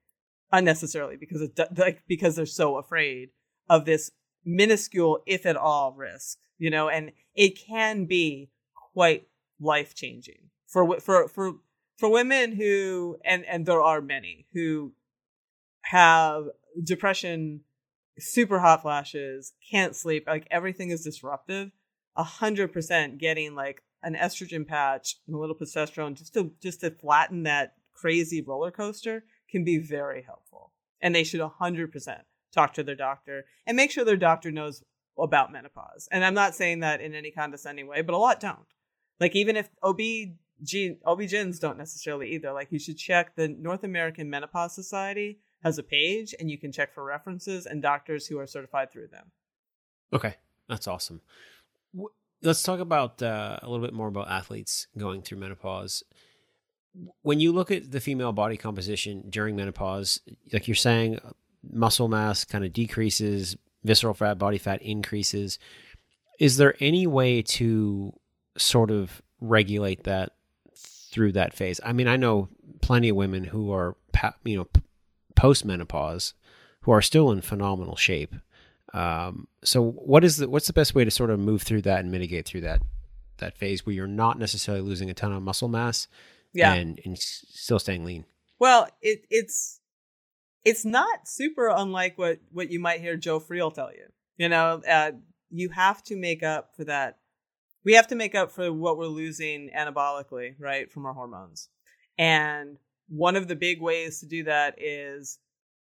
[0.52, 3.30] unnecessarily because it like because they're so afraid
[3.70, 4.12] of this
[4.44, 8.52] minuscule, if at all, risk you know, and it can be
[8.94, 9.28] quite
[9.60, 11.56] life changing for for for
[11.98, 14.92] for women who and and there are many who
[15.82, 16.44] have
[16.84, 17.62] depression,
[18.20, 21.72] super hot flashes, can't sleep, like everything is disruptive.
[22.16, 26.82] A hundred percent getting like an estrogen patch and a little progesterone just to just
[26.82, 30.72] to flatten that crazy roller coaster can be very helpful.
[31.02, 32.22] And they should a hundred percent
[32.54, 34.84] talk to their doctor and make sure their doctor knows
[35.18, 36.08] about menopause.
[36.12, 38.58] And I'm not saying that in any condescending way, but a lot don't.
[39.20, 40.00] Like even if OB
[40.62, 42.52] OB-GYNs don't necessarily either.
[42.52, 46.72] Like you should check the North American Menopause Society has a page and you can
[46.72, 49.32] check for references and doctors who are certified through them.
[50.14, 50.36] Okay,
[50.68, 51.22] that's awesome.
[52.42, 56.04] Let's talk about uh, a little bit more about athletes going through menopause.
[57.22, 61.20] When you look at the female body composition during menopause, like you're saying,
[61.70, 65.60] muscle mass kind of decreases, visceral fat, body fat increases.
[66.40, 68.14] Is there any way to
[68.58, 70.32] sort of regulate that
[70.76, 71.80] through that phase?
[71.84, 72.50] I mean, I know
[72.82, 73.96] plenty of women who are,
[74.44, 74.68] you know,
[75.40, 76.34] post menopause
[76.82, 78.34] who are still in phenomenal shape.
[78.94, 79.82] Um, so
[80.14, 82.46] what is the what's the best way to sort of move through that and mitigate
[82.46, 82.82] through that
[83.38, 86.08] that phase where you're not necessarily losing a ton of muscle mass
[86.54, 86.74] Yeah.
[86.74, 88.26] and, and still staying lean?
[88.60, 89.80] Well, it, it's
[90.66, 94.08] it's not super unlike what what you might hear Joe Friel tell you.
[94.38, 95.12] You know, uh,
[95.50, 97.20] you have to make up for that.
[97.86, 101.70] We have to make up for what we're losing anabolically, right, from our hormones.
[102.18, 102.78] And
[103.10, 105.40] one of the big ways to do that is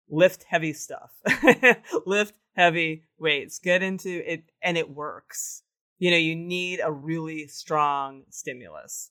[0.08, 1.12] lift heavy stuff.
[2.06, 3.58] lift heavy weights.
[3.58, 5.62] Get into it and it works.
[5.98, 9.10] You know, you need a really strong stimulus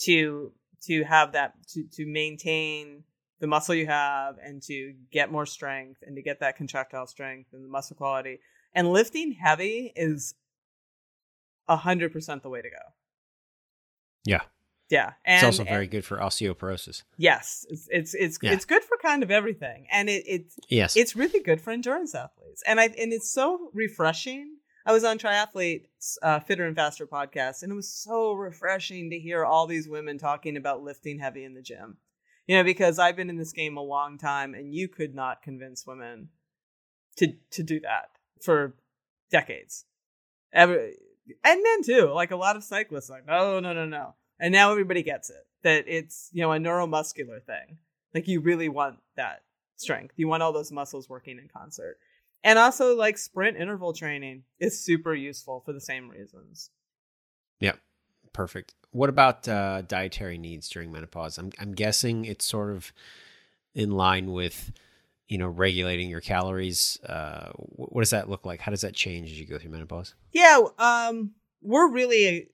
[0.00, 0.52] to
[0.84, 3.04] to have that to to maintain
[3.40, 7.50] the muscle you have and to get more strength and to get that contractile strength
[7.52, 8.38] and the muscle quality.
[8.74, 10.34] And lifting heavy is
[11.68, 12.76] a hundred percent the way to go.
[14.24, 14.42] Yeah.
[14.92, 17.02] Yeah, and It's also and- very good for osteoporosis.
[17.16, 18.52] yes, it's it's it's, Yeah.
[18.52, 20.96] it's good for kind of everything, and it it's Yes.
[20.96, 24.58] it's really good for endurance athletes, and I and it's so refreshing.
[24.84, 29.18] I was on Triathlete's uh, Fitter and Faster podcast, and it was so refreshing to
[29.18, 31.96] hear all these women talking about lifting heavy in the gym.
[32.46, 35.42] You know, because I've been in this game a long time, and you could not
[35.42, 36.28] convince women
[37.16, 38.10] to to do that
[38.42, 38.76] for
[39.30, 39.86] decades.
[40.52, 40.90] Ever
[41.44, 42.08] and men too.
[42.12, 44.16] Like a lot of cyclists, like no, no, no, no.
[44.40, 47.78] And now everybody gets it that it's you know a neuromuscular thing.
[48.14, 49.42] Like you really want that
[49.76, 50.14] strength.
[50.16, 51.98] You want all those muscles working in concert.
[52.44, 56.70] And also like sprint interval training is super useful for the same reasons.
[57.60, 57.72] Yeah.
[58.32, 58.74] Perfect.
[58.90, 61.38] What about uh, dietary needs during menopause?
[61.38, 62.92] I'm I'm guessing it's sort of
[63.74, 64.72] in line with
[65.28, 66.98] you know regulating your calories.
[67.06, 68.60] Uh, what does that look like?
[68.60, 70.14] How does that change as you go through menopause?
[70.32, 72.48] Yeah, um, we're really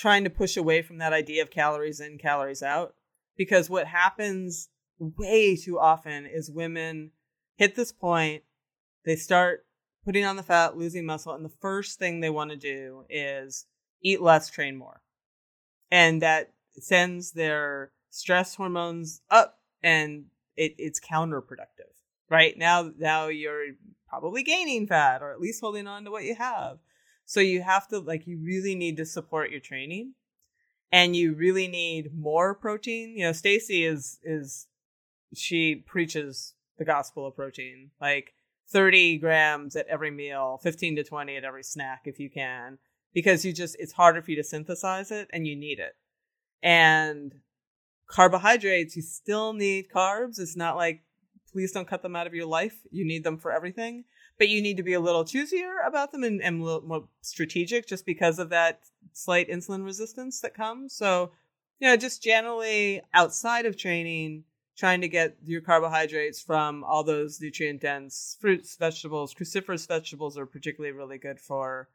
[0.00, 2.94] trying to push away from that idea of calories in, calories out,
[3.36, 7.10] because what happens way too often is women
[7.56, 8.42] hit this point,
[9.04, 9.66] they start
[10.04, 13.66] putting on the fat, losing muscle, and the first thing they want to do is
[14.02, 15.02] eat less, train more.
[15.90, 20.24] And that sends their stress hormones up and
[20.56, 21.92] it, it's counterproductive.
[22.30, 22.56] Right?
[22.56, 23.72] Now now you're
[24.08, 26.78] probably gaining fat or at least holding on to what you have.
[27.30, 30.14] So you have to like you really need to support your training
[30.90, 33.16] and you really need more protein.
[33.16, 34.66] You know, Stacy is is
[35.32, 37.92] she preaches the gospel of protein.
[38.00, 38.34] Like
[38.70, 42.78] 30 grams at every meal, 15 to 20 at every snack if you can,
[43.14, 45.94] because you just, it's harder for you to synthesize it and you need it.
[46.64, 47.32] And
[48.08, 50.40] carbohydrates, you still need carbs.
[50.40, 51.04] It's not like,
[51.52, 52.80] please don't cut them out of your life.
[52.90, 54.02] You need them for everything,
[54.40, 57.04] but you need to be a little choosier about them and, and a little more
[57.20, 58.80] strategic just because of that
[59.12, 60.94] slight insulin resistance that comes.
[60.94, 61.32] So,
[61.78, 64.44] you know, just generally outside of training,
[64.78, 69.34] trying to get your carbohydrates from all those nutrient dense fruits, vegetables.
[69.34, 71.90] Cruciferous vegetables are particularly really good for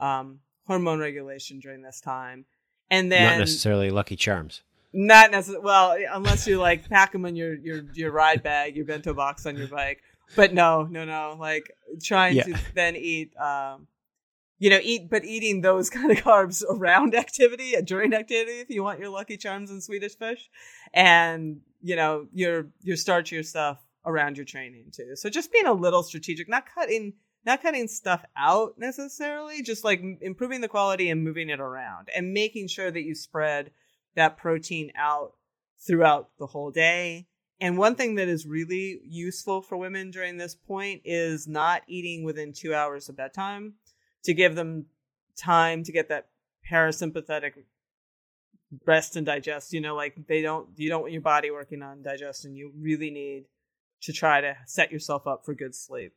[0.00, 2.46] um, hormone regulation during this time.
[2.90, 4.62] And then not necessarily Lucky Charms.
[4.94, 5.66] Not necessarily.
[5.66, 9.44] Well, unless you like pack them in your your your ride bag, your bento box
[9.44, 10.02] on your bike.
[10.36, 11.36] But no, no, no.
[11.38, 11.72] Like
[12.02, 12.44] trying yeah.
[12.44, 13.86] to then eat um,
[14.60, 18.84] you know, eat, but eating those kind of carbs around activity, during activity, if you
[18.84, 20.48] want your Lucky Charms and Swedish fish,
[20.94, 25.16] and you know, your your starchier stuff around your training too.
[25.16, 27.14] So just being a little strategic, not cutting,
[27.44, 32.32] not cutting stuff out necessarily, just like improving the quality and moving it around, and
[32.32, 33.70] making sure that you spread
[34.14, 35.32] that protein out
[35.86, 37.26] throughout the whole day.
[37.60, 42.24] And one thing that is really useful for women during this point is not eating
[42.24, 43.74] within two hours of bedtime
[44.24, 44.86] to give them
[45.36, 46.28] time to get that
[46.70, 47.52] parasympathetic
[48.86, 49.72] rest and digest.
[49.72, 52.54] You know, like they don't, you don't want your body working on digestion.
[52.54, 53.44] You really need
[54.02, 56.14] to try to set yourself up for good sleep.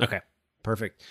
[0.00, 0.20] Okay,
[0.62, 1.02] perfect.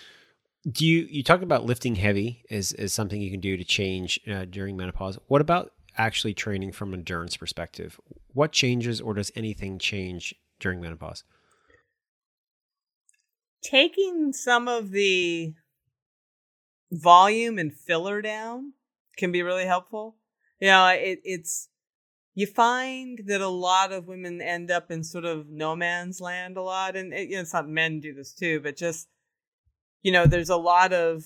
[0.70, 4.20] Do you you talked about lifting heavy is is something you can do to change
[4.30, 5.18] uh, during menopause?
[5.26, 8.00] What about actually training from an endurance perspective?
[8.32, 11.24] What changes, or does anything change during menopause?
[13.62, 15.54] Taking some of the
[16.90, 18.72] volume and filler down
[19.16, 20.16] can be really helpful.
[20.60, 21.68] You know, it, it's
[22.34, 26.56] you find that a lot of women end up in sort of no man's land
[26.56, 29.08] a lot, and it, you know, it's not men do this too, but just
[30.02, 31.24] you know, there's a lot of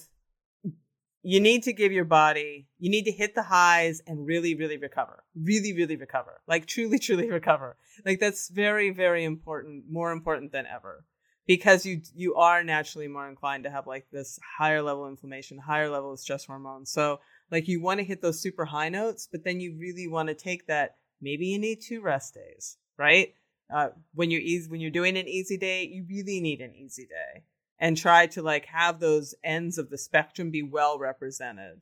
[1.29, 4.77] you need to give your body, you need to hit the highs and really, really
[4.77, 7.77] recover, really, really recover, like truly, truly recover.
[8.05, 11.05] Like that's very, very important, more important than ever
[11.49, 15.91] because you you are naturally more inclined to have like this higher level inflammation, higher
[15.91, 16.93] level of stress hormones.
[16.93, 17.19] So
[17.51, 20.35] like you want to hit those super high notes, but then you really want to
[20.35, 20.95] take that.
[21.21, 23.35] Maybe you need two rest days, right?
[23.75, 27.07] Uh, when you're easy, when you're doing an easy day, you really need an easy
[27.07, 27.43] day,
[27.79, 31.81] and try to like have those ends of the spectrum be well represented.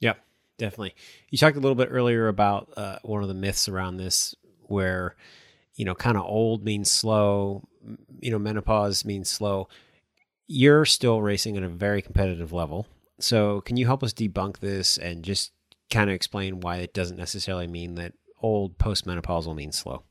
[0.00, 0.14] Yeah,
[0.58, 0.94] definitely.
[1.30, 4.34] You talked a little bit earlier about uh, one of the myths around this,
[4.66, 5.14] where
[5.76, 7.66] you know, kind of old means slow,
[8.20, 9.68] you know, menopause means slow.
[10.46, 12.86] You're still racing at a very competitive level.
[13.18, 15.52] So, can you help us debunk this and just
[15.90, 20.02] kind of explain why it doesn't necessarily mean that old postmenopausal means slow?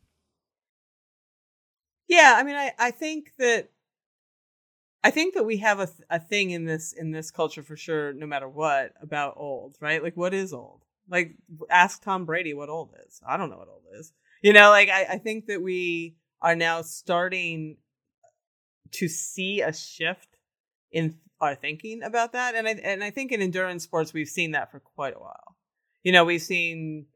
[2.07, 3.69] Yeah, I mean, I, I think that
[5.04, 8.14] I think that we have a a thing in this in this culture for sure,
[8.14, 10.01] no matter what, about old, right?
[10.01, 10.82] Like, what is old?
[11.10, 11.36] Like,
[11.70, 13.22] ask Tom Brady what old is.
[13.28, 14.14] I don't know what old is.
[14.41, 17.78] You know, like I, I think that we are now starting
[18.91, 20.38] to see a shift
[20.91, 22.56] in our thinking about that.
[22.56, 25.56] And I and I think in endurance sports we've seen that for quite a while.
[26.04, 27.08] You know, we've seen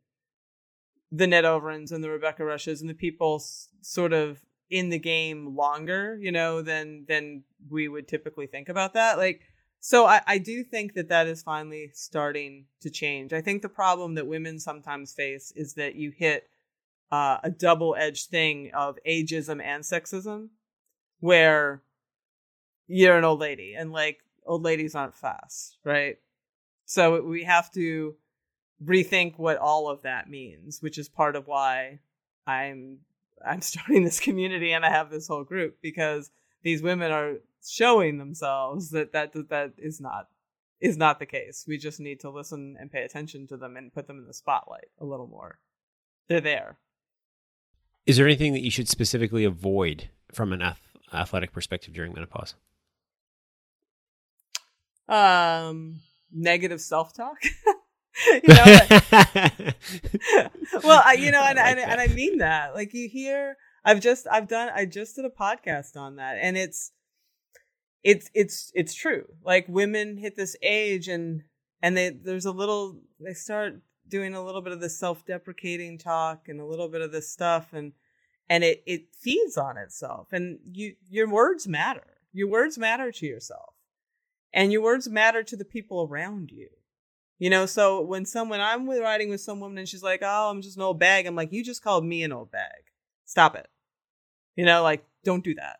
[1.11, 3.41] the Ned Overends and the Rebecca Rusches and the people
[3.81, 8.93] sort of in the game longer, you know, than than we would typically think about
[8.93, 9.17] that.
[9.17, 9.41] Like,
[9.79, 13.33] so I, I do think that that is finally starting to change.
[13.33, 16.49] I think the problem that women sometimes face is that you hit
[17.11, 20.49] uh, a double edged thing of ageism and sexism,
[21.19, 21.81] where
[22.87, 26.17] you're an old lady and like old ladies aren't fast, right?
[26.85, 28.15] So we have to
[28.83, 31.99] rethink what all of that means, which is part of why
[32.45, 32.99] I'm
[33.45, 36.31] I'm starting this community and I have this whole group because
[36.63, 37.35] these women are
[37.65, 40.27] showing themselves that that that is not
[40.79, 41.65] is not the case.
[41.67, 44.33] We just need to listen and pay attention to them and put them in the
[44.33, 45.59] spotlight a little more.
[46.27, 46.77] They're there.
[48.05, 50.79] Is there anything that you should specifically avoid from an ath-
[51.13, 52.55] athletic perspective during menopause?
[55.09, 57.37] Um, negative self-talk.
[58.43, 58.65] you know,
[60.83, 62.73] well, I, you know, and, and, and I mean that.
[62.73, 66.57] Like you hear, I've just, I've done, I just did a podcast on that, and
[66.57, 66.91] it's,
[68.03, 69.25] it's, it's, it's true.
[69.43, 71.43] Like women hit this age, and
[71.81, 76.47] and they there's a little, they start doing a little bit of the self-deprecating talk
[76.47, 77.93] and a little bit of this stuff, and
[78.49, 82.15] and it it feeds on itself, and you your words matter.
[82.33, 83.73] Your words matter to yourself,
[84.53, 86.69] and your words matter to the people around you
[87.39, 90.49] you know, so when someone I'm with, riding with some woman and she's like, "Oh,
[90.49, 92.83] I'm just an old bag," I'm like, "You just called me an old bag.
[93.25, 93.67] Stop it."
[94.55, 95.77] You know, like don't do that.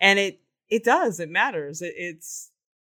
[0.00, 1.20] And it it does.
[1.20, 1.82] It matters.
[1.82, 2.50] It, it's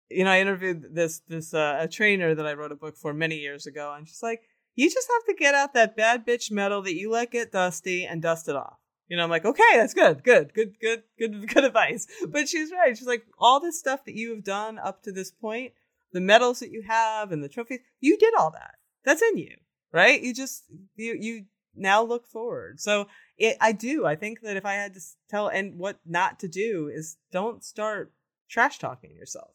[0.09, 3.13] you know, I interviewed this this uh, a trainer that I wrote a book for
[3.13, 4.43] many years ago, and she's like,
[4.75, 8.05] "You just have to get out that bad bitch metal that you let get dusty
[8.05, 8.77] and dust it off."
[9.09, 12.07] You know, I'm like, okay, that's good, good, good, good, good, good advice.
[12.27, 12.97] But she's right.
[12.97, 15.73] She's like, all this stuff that you have done up to this point,
[16.13, 18.75] the medals that you have and the trophies, you did all that.
[19.03, 19.55] That's in you,
[19.91, 20.21] right?
[20.21, 20.63] You just
[20.95, 21.45] you you
[21.75, 22.79] now look forward.
[22.79, 23.07] So
[23.37, 24.05] it, I do.
[24.05, 27.63] I think that if I had to tell and what not to do is don't
[27.63, 28.13] start
[28.49, 29.51] trash talking yourself.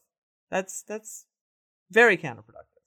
[0.50, 1.26] That's that's
[1.90, 2.78] very counterproductive.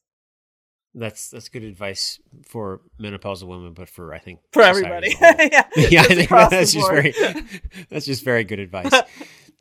[0.93, 5.15] That's that's good advice for menopausal women, but for I think for everybody.
[5.21, 7.13] yeah, yeah, I think that's just very
[7.89, 8.93] that's just very good advice.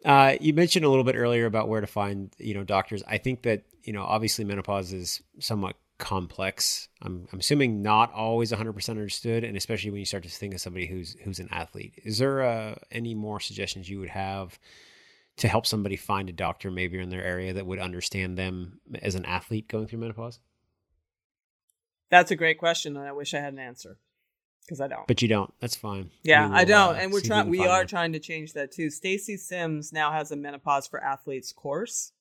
[0.04, 3.02] Uh, you mentioned a little bit earlier about where to find you know doctors.
[3.06, 6.88] I think that you know obviously menopause is somewhat complex.
[7.02, 10.60] I'm, I'm assuming not always 100% understood, and especially when you start to think of
[10.60, 11.94] somebody who's who's an athlete.
[12.04, 14.58] Is there uh, any more suggestions you would have
[15.36, 19.14] to help somebody find a doctor maybe in their area that would understand them as
[19.14, 20.40] an athlete going through menopause?
[22.10, 23.98] That's a great question, and I wish I had an answer
[24.62, 25.06] because I don't.
[25.06, 25.52] But you don't.
[25.60, 26.10] That's fine.
[26.22, 26.96] Yeah, will, I don't.
[26.96, 27.48] Uh, and we're trying.
[27.48, 28.90] We are trying to change that too.
[28.90, 32.12] Stacy Sims now has a menopause for athletes course,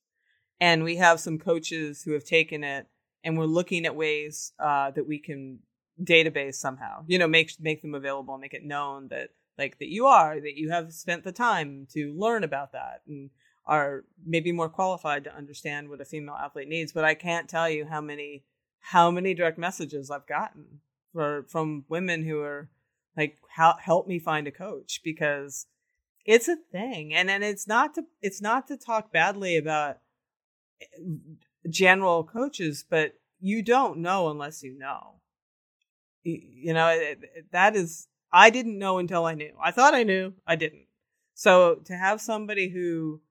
[0.59, 2.87] and we have some coaches who have taken it,
[3.23, 5.59] and we're looking at ways uh, that we can
[6.01, 7.03] database somehow.
[7.07, 10.57] You know, make make them available, make it known that like that you are that
[10.57, 13.29] you have spent the time to learn about that and
[13.65, 16.91] are maybe more qualified to understand what a female athlete needs.
[16.91, 18.43] But I can't tell you how many
[18.79, 20.79] how many direct messages I've gotten
[21.13, 22.69] for from women who are
[23.17, 25.67] like help me find a coach because
[26.25, 29.97] it's a thing and and it's not to it's not to talk badly about
[31.69, 35.15] general coaches but you don't know unless you know
[36.23, 40.03] you know it, it, that is i didn't know until i knew i thought i
[40.03, 40.85] knew i didn't
[41.33, 43.21] so to have somebody who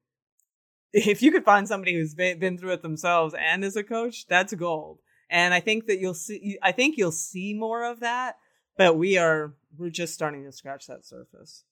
[0.93, 4.27] if you could find somebody who's been, been through it themselves and is a coach
[4.27, 4.99] that's gold
[5.31, 6.59] and I think that you'll see.
[6.63, 8.37] I think you'll see more of that.
[8.77, 11.65] But we are we're just starting to scratch that surface.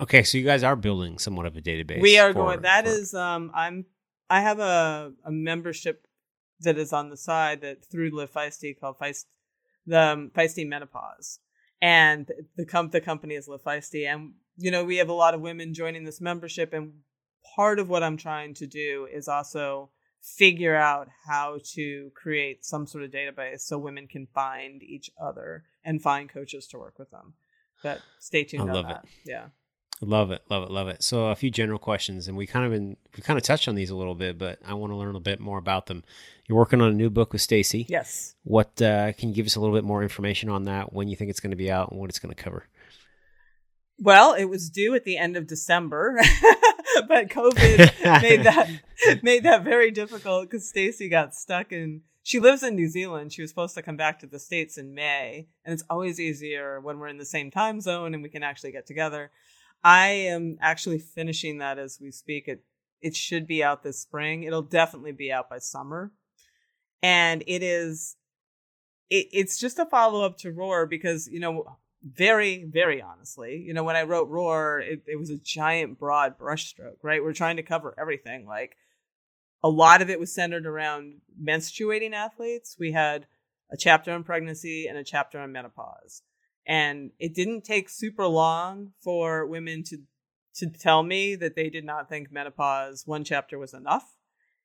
[0.00, 2.00] Okay, so you guys are building somewhat of a database.
[2.00, 2.62] We are for, going.
[2.62, 2.90] That for...
[2.90, 3.86] is, um, I'm.
[4.30, 6.06] I have a a membership
[6.60, 9.26] that is on the side that through Live Feisty called Feist,
[9.86, 11.38] the um, Feisty Menopause,
[11.80, 15.34] and the com- the company is Live Feisty, and you know we have a lot
[15.34, 16.92] of women joining this membership, and
[17.54, 22.86] part of what I'm trying to do is also figure out how to create some
[22.86, 27.10] sort of database so women can find each other and find coaches to work with
[27.10, 27.34] them.
[27.82, 28.70] But stay tuned.
[28.70, 29.04] I love that.
[29.04, 29.10] it.
[29.24, 29.46] Yeah.
[30.00, 31.02] Love it, love it, love it.
[31.02, 33.74] So a few general questions, and we kind of been we kind of touched on
[33.74, 36.04] these a little bit, but I want to learn a bit more about them.
[36.46, 37.84] You're working on a new book with Stacy.
[37.88, 38.34] Yes.
[38.44, 40.92] What uh, can you give us a little bit more information on that?
[40.92, 42.68] When you think it's going to be out, and what it's going to cover?
[43.98, 46.20] Well, it was due at the end of December,
[47.08, 47.78] but COVID
[48.22, 52.02] made that made that very difficult because Stacy got stuck in.
[52.22, 53.32] She lives in New Zealand.
[53.32, 56.78] She was supposed to come back to the states in May, and it's always easier
[56.80, 59.32] when we're in the same time zone and we can actually get together.
[59.82, 62.48] I am actually finishing that as we speak.
[62.48, 62.64] It
[63.00, 64.42] it should be out this spring.
[64.42, 66.12] It'll definitely be out by summer,
[67.02, 68.16] and it is.
[69.10, 73.74] It, it's just a follow up to Roar because you know very, very honestly, you
[73.74, 77.22] know, when I wrote Roar, it, it was a giant, broad brushstroke, right?
[77.22, 78.46] We're trying to cover everything.
[78.46, 78.76] Like
[79.62, 82.76] a lot of it was centered around menstruating athletes.
[82.78, 83.26] We had
[83.70, 86.22] a chapter on pregnancy and a chapter on menopause.
[86.68, 89.98] And it didn't take super long for women to
[90.56, 94.16] to tell me that they did not think menopause one chapter was enough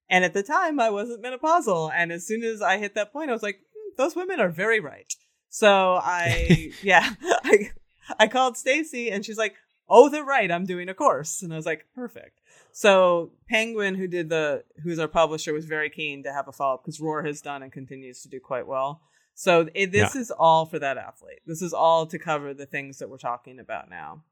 [0.10, 1.92] And at the time, I wasn't menopausal.
[1.96, 4.50] And as soon as I hit that point, I was like, mm, those women are
[4.50, 5.12] very right.
[5.50, 7.72] So I, yeah, I,
[8.20, 9.56] I called Stacy and she's like,
[9.90, 10.52] oh, they're right.
[10.52, 11.42] I'm doing a course.
[11.42, 12.42] And I was like, perfect.
[12.74, 16.76] So Penguin, who did the, who's our publisher, was very keen to have a follow
[16.76, 19.02] up because Roar has done and continues to do quite well.
[19.36, 20.22] So it, this yeah.
[20.22, 21.40] is all for that athlete.
[21.46, 24.24] This is all to cover the things that we're talking about now.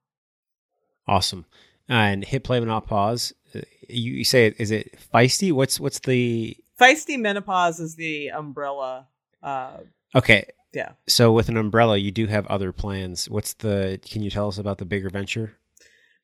[1.07, 1.45] Awesome.
[1.89, 3.33] And hit play not pause.
[3.53, 5.51] Uh, you, you say is it feisty?
[5.51, 9.07] What's what's the feisty menopause is the umbrella.
[9.43, 9.77] Uh,
[10.15, 10.45] okay.
[10.73, 10.93] Yeah.
[11.07, 13.29] So with an umbrella, you do have other plans.
[13.29, 13.99] What's the?
[14.03, 15.57] Can you tell us about the bigger venture?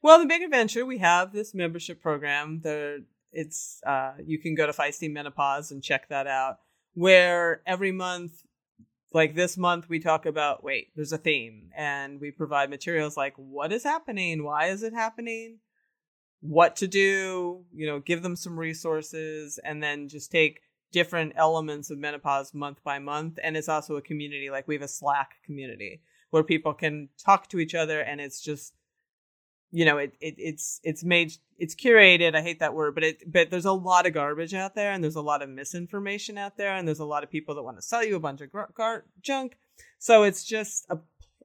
[0.01, 2.61] Well, the bigger venture, we have this membership program.
[2.61, 3.03] The
[3.34, 6.59] it's uh, you can go to Feisty Menopause and check that out.
[6.93, 8.43] Where every month
[9.18, 13.34] like this month we talk about wait there's a theme and we provide materials like
[13.36, 14.43] what is happening?
[14.43, 15.57] Why is it happening?
[16.41, 17.65] What to do?
[17.74, 20.61] You know give them some resources and then just take
[20.91, 23.39] different elements of menopause month by month.
[23.43, 27.49] And it's also a community like we have a slack community where people can talk
[27.49, 28.74] to each other and it's just
[29.72, 33.32] you know it, it it's it's made it's curated i hate that word but it
[33.32, 36.57] but there's a lot of garbage out there and there's a lot of misinformation out
[36.57, 38.51] there and there's a lot of people that want to sell you a bunch of
[38.51, 39.57] gar- gar- junk.
[39.99, 40.97] So it's just a,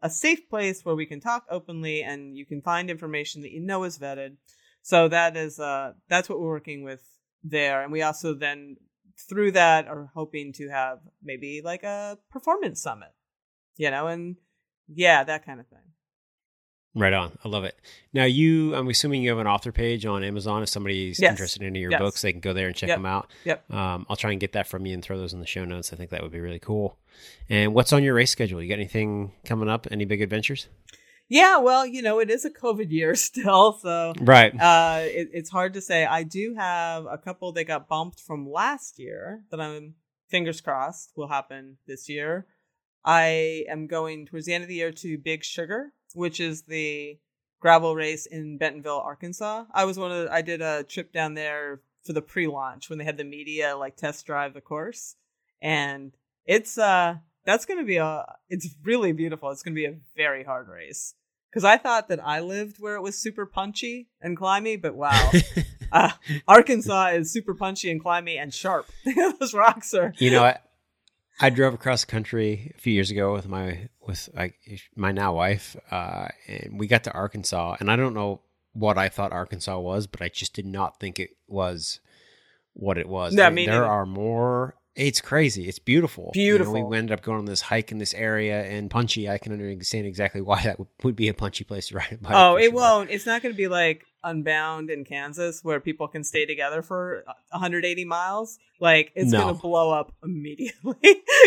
[0.03, 3.61] a safe place where we can talk openly and you can find information that you
[3.61, 4.37] know is vetted.
[4.83, 7.03] So that is uh that's what we're working with
[7.43, 7.83] there.
[7.83, 8.77] And we also then
[9.29, 13.13] through that are hoping to have maybe like a performance summit
[13.77, 14.37] you know and
[14.89, 15.92] yeah that kind of thing
[16.95, 17.39] Right on.
[17.43, 17.75] I love it.
[18.13, 20.63] Now, you, I'm assuming you have an author page on Amazon.
[20.63, 21.31] If somebody's yes.
[21.31, 22.01] interested in any of your yes.
[22.01, 22.99] books, they can go there and check yep.
[22.99, 23.31] them out.
[23.45, 23.73] Yep.
[23.73, 25.93] Um, I'll try and get that from you and throw those in the show notes.
[25.93, 26.99] I think that would be really cool.
[27.49, 28.63] And what's on your race schedule?
[28.63, 29.87] You got anything coming up?
[29.91, 30.69] Any big adventures?
[31.29, 34.53] Yeah, well, you know, it is a COVID year still, so right.
[34.61, 36.05] Uh, it, it's hard to say.
[36.05, 39.95] I do have a couple that got bumped from last year that I'm
[40.29, 42.47] fingers crossed will happen this year.
[43.05, 47.19] I am going towards the end of the year to Big Sugar, which is the
[47.61, 49.65] gravel race in Bentonville, Arkansas.
[49.73, 52.99] I was one of the, I did a trip down there for the pre-launch when
[52.99, 55.15] they had the media like test drive the course
[55.63, 56.13] and
[56.45, 59.51] it's uh that's going to be a it's really beautiful.
[59.51, 61.15] It's going to be a very hard race.
[61.53, 65.31] Cuz I thought that I lived where it was super punchy and climby, but wow.
[65.93, 66.11] uh,
[66.49, 68.87] Arkansas is super punchy and climby and sharp.
[69.41, 70.59] Those rocks are You know, I,
[71.41, 74.55] I drove across the country a few years ago with my with like
[74.95, 79.09] my now wife, uh, and we got to Arkansas, and I don't know what I
[79.09, 82.01] thought Arkansas was, but I just did not think it was
[82.75, 83.35] what it was.
[83.35, 84.75] Yeah, I mean, there are more.
[84.95, 85.69] It's crazy.
[85.69, 86.31] It's beautiful.
[86.35, 86.77] Beautiful.
[86.77, 89.29] You know, we ended up going on this hike in this area and punchy.
[89.29, 92.13] I can understand exactly why that would be a punchy place to ride.
[92.13, 92.33] a bike.
[92.35, 92.73] Oh, it sure.
[92.73, 93.11] won't.
[93.11, 97.25] It's not going to be like Unbound in Kansas where people can stay together for
[97.51, 98.59] 180 miles.
[98.81, 99.41] Like it's no.
[99.41, 100.95] going to blow up immediately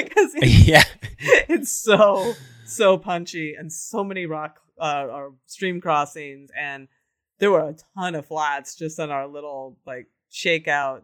[0.04, 0.34] because
[0.68, 0.84] yeah,
[1.20, 2.34] it's so
[2.66, 6.88] so punchy and so many rock uh, or stream crossings and
[7.40, 11.02] there were a ton of flats just on our little like shakeout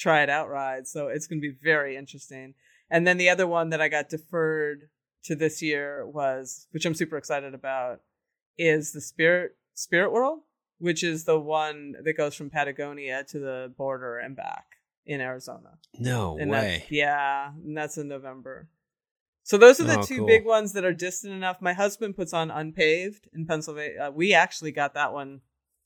[0.00, 0.88] try it out ride.
[0.88, 2.54] So it's going to be very interesting.
[2.90, 4.88] And then the other one that I got deferred
[5.24, 8.00] to this year was, which I'm super excited about,
[8.58, 10.40] is the Spirit Spirit World,
[10.78, 14.64] which is the one that goes from Patagonia to the border and back
[15.06, 15.78] in Arizona.
[15.98, 16.86] No and way.
[16.90, 18.68] Yeah, and that's in November.
[19.42, 20.26] So those are the oh, two cool.
[20.26, 21.60] big ones that are distant enough.
[21.60, 24.08] My husband puts on Unpaved in Pennsylvania.
[24.08, 25.40] Uh, we actually got that one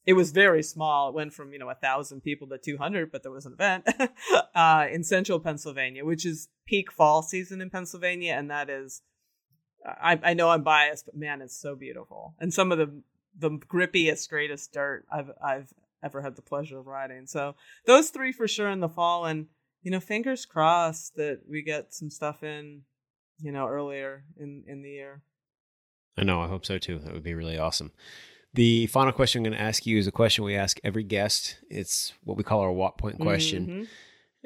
[0.06, 1.08] it was very small.
[1.08, 3.54] It went from you know a thousand people to two hundred, but there was an
[3.54, 3.86] event
[4.54, 9.02] uh, in central Pennsylvania, which is peak fall season in Pennsylvania, and that is.
[9.86, 13.02] I, I know I'm biased, but man, it's so beautiful, and some of the
[13.38, 17.26] the grippiest, greatest dirt I've I've ever had the pleasure of riding.
[17.26, 17.54] So
[17.86, 19.46] those three for sure in the fall, and
[19.82, 22.82] you know, fingers crossed that we get some stuff in,
[23.38, 25.22] you know, earlier in in the year.
[26.16, 26.40] I know.
[26.40, 26.98] I hope so too.
[26.98, 27.92] That would be really awesome.
[28.54, 31.58] The final question I'm going to ask you is a question we ask every guest.
[31.68, 33.88] It's what we call our watt point question.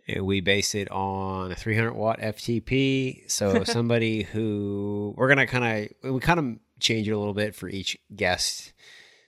[0.07, 0.25] Mm-hmm.
[0.25, 3.31] We base it on a 300 watt FTP.
[3.31, 7.35] So somebody who we're going to kind of we kind of change it a little
[7.35, 8.73] bit for each guest.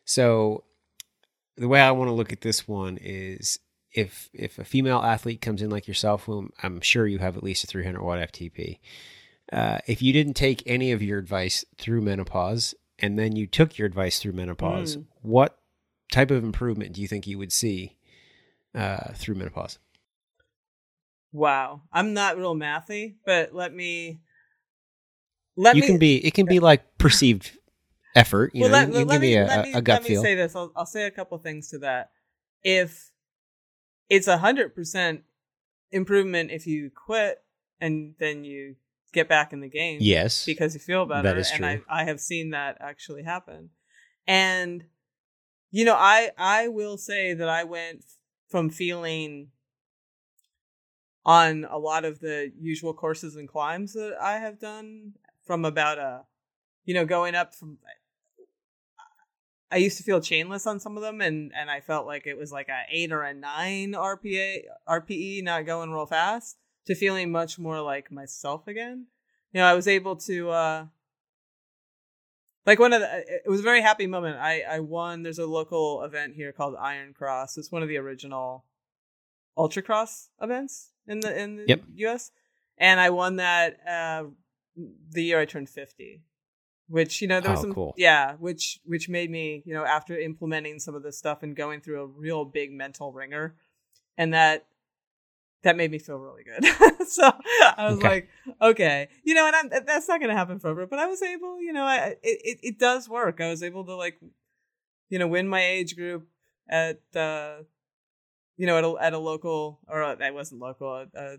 [0.07, 0.65] So
[1.59, 3.59] the way I want to look at this one is
[3.93, 7.43] if if a female athlete comes in like yourself, whom I'm sure you have at
[7.43, 8.79] least a 300 watt FTP.
[9.53, 13.79] Uh, if you didn't take any of your advice through menopause and then you took
[13.79, 15.05] your advice through menopause, mm.
[15.23, 15.59] what
[16.13, 17.97] type of improvement do you think you would see
[18.75, 19.79] uh, through menopause?
[21.33, 24.21] Wow, I'm not real mathy, but let me.
[25.57, 26.17] Let you me, can be.
[26.25, 27.57] It can be like perceived
[28.15, 28.55] effort.
[28.55, 30.23] You well, know, let, you, you give me, a, me, a gut let feel.
[30.23, 30.57] Let me say this.
[30.57, 32.11] I'll, I'll say a couple things to that.
[32.63, 33.11] If
[34.09, 35.23] it's a hundred percent
[35.93, 37.43] improvement if you quit
[37.81, 38.77] and then you
[39.13, 39.99] get back in the game.
[40.01, 40.45] Yes.
[40.45, 41.23] Because you feel better.
[41.29, 41.67] That is true.
[41.67, 42.03] And I.
[42.03, 43.71] I have seen that actually happen.
[44.27, 44.85] And
[45.71, 48.05] you know, I I will say that I went
[48.49, 49.49] from feeling
[51.25, 55.13] on a lot of the usual courses and climbs that I have done
[55.45, 56.23] from about a
[56.85, 57.79] you know, going up from
[59.71, 62.37] I used to feel chainless on some of them, and and I felt like it
[62.37, 66.57] was like a eight or a nine RPA RPE, not going real fast,
[66.91, 69.07] to feeling much more like myself again.
[69.53, 70.87] You know, I was able to uh
[72.67, 74.39] like one of the it was a very happy moment.
[74.39, 75.23] I I won.
[75.23, 77.57] There's a local event here called Iron Cross.
[77.57, 78.65] It's one of the original
[79.57, 81.83] ultra cross events in the in the Yep.
[81.97, 82.33] US,
[82.79, 84.25] and I won that uh
[85.11, 86.23] the year I turned fifty
[86.89, 87.95] which you know there was Oh, some cool.
[87.97, 91.81] yeah which which made me you know after implementing some of this stuff and going
[91.81, 93.55] through a real big mental ringer
[94.19, 94.67] and that
[95.63, 96.65] that made me feel really good.
[97.09, 97.29] So
[97.77, 98.09] i was Okay.
[98.09, 98.29] like
[98.63, 99.09] okay.
[99.25, 101.73] You know and I'm, that's not going to happen forever but i was able you
[101.73, 103.41] know i it, it, does work.
[103.41, 104.21] I was able to like
[105.09, 106.29] you know win my age group
[106.69, 107.63] at uh
[108.57, 111.37] you know at a, at a local or uh, that wasn't local uh,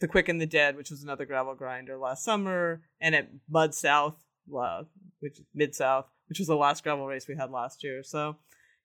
[0.00, 3.74] the quick and the dead which was another gravel grinder last summer and at mud
[3.74, 4.16] south
[4.58, 4.82] uh,
[5.20, 8.02] which mid south which was the last gravel race we had last year.
[8.02, 8.36] So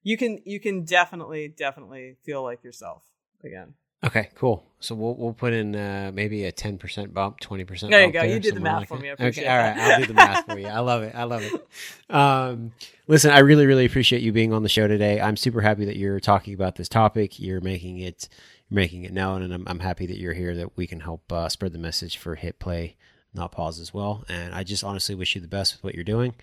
[0.04, 3.04] you can you can definitely definitely feel like yourself
[3.44, 3.76] again
[4.06, 4.64] Okay, cool.
[4.80, 7.92] So we'll we'll put in uh, maybe a ten percent bump, twenty percent.
[7.92, 8.22] There you go.
[8.22, 9.10] You did the math for me.
[9.10, 9.78] I appreciate okay, all right.
[9.78, 10.68] I'll do the math for you.
[10.68, 11.16] I love it.
[11.16, 11.68] I love it.
[12.14, 12.72] Um,
[13.08, 15.20] listen, I really, really appreciate you being on the show today.
[15.20, 17.40] I'm super happy that you're talking about this topic.
[17.40, 18.30] You're making it,
[18.70, 20.56] you're making it known, and I'm, I'm happy that you're here.
[20.56, 22.96] That we can help uh, spread the message for hit play,
[23.34, 24.24] not pause as well.
[24.30, 26.36] And I just honestly wish you the best with what you're doing.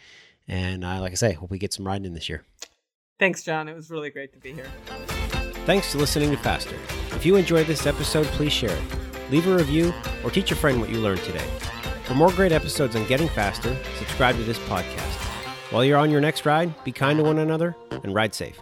[0.49, 2.45] And uh, like I say, hope we get some riding in this year.
[3.21, 4.67] thanks john it was really great to be here
[5.65, 6.75] Thanks for listening to Faster.
[7.23, 9.31] If you enjoyed this episode, please share it.
[9.31, 9.95] Leave a review
[10.25, 11.47] or teach a friend what you learned today.
[12.03, 15.23] For more great episodes on getting faster, subscribe to this podcast.
[15.71, 18.61] While you're on your next ride, be kind to one another and ride safe.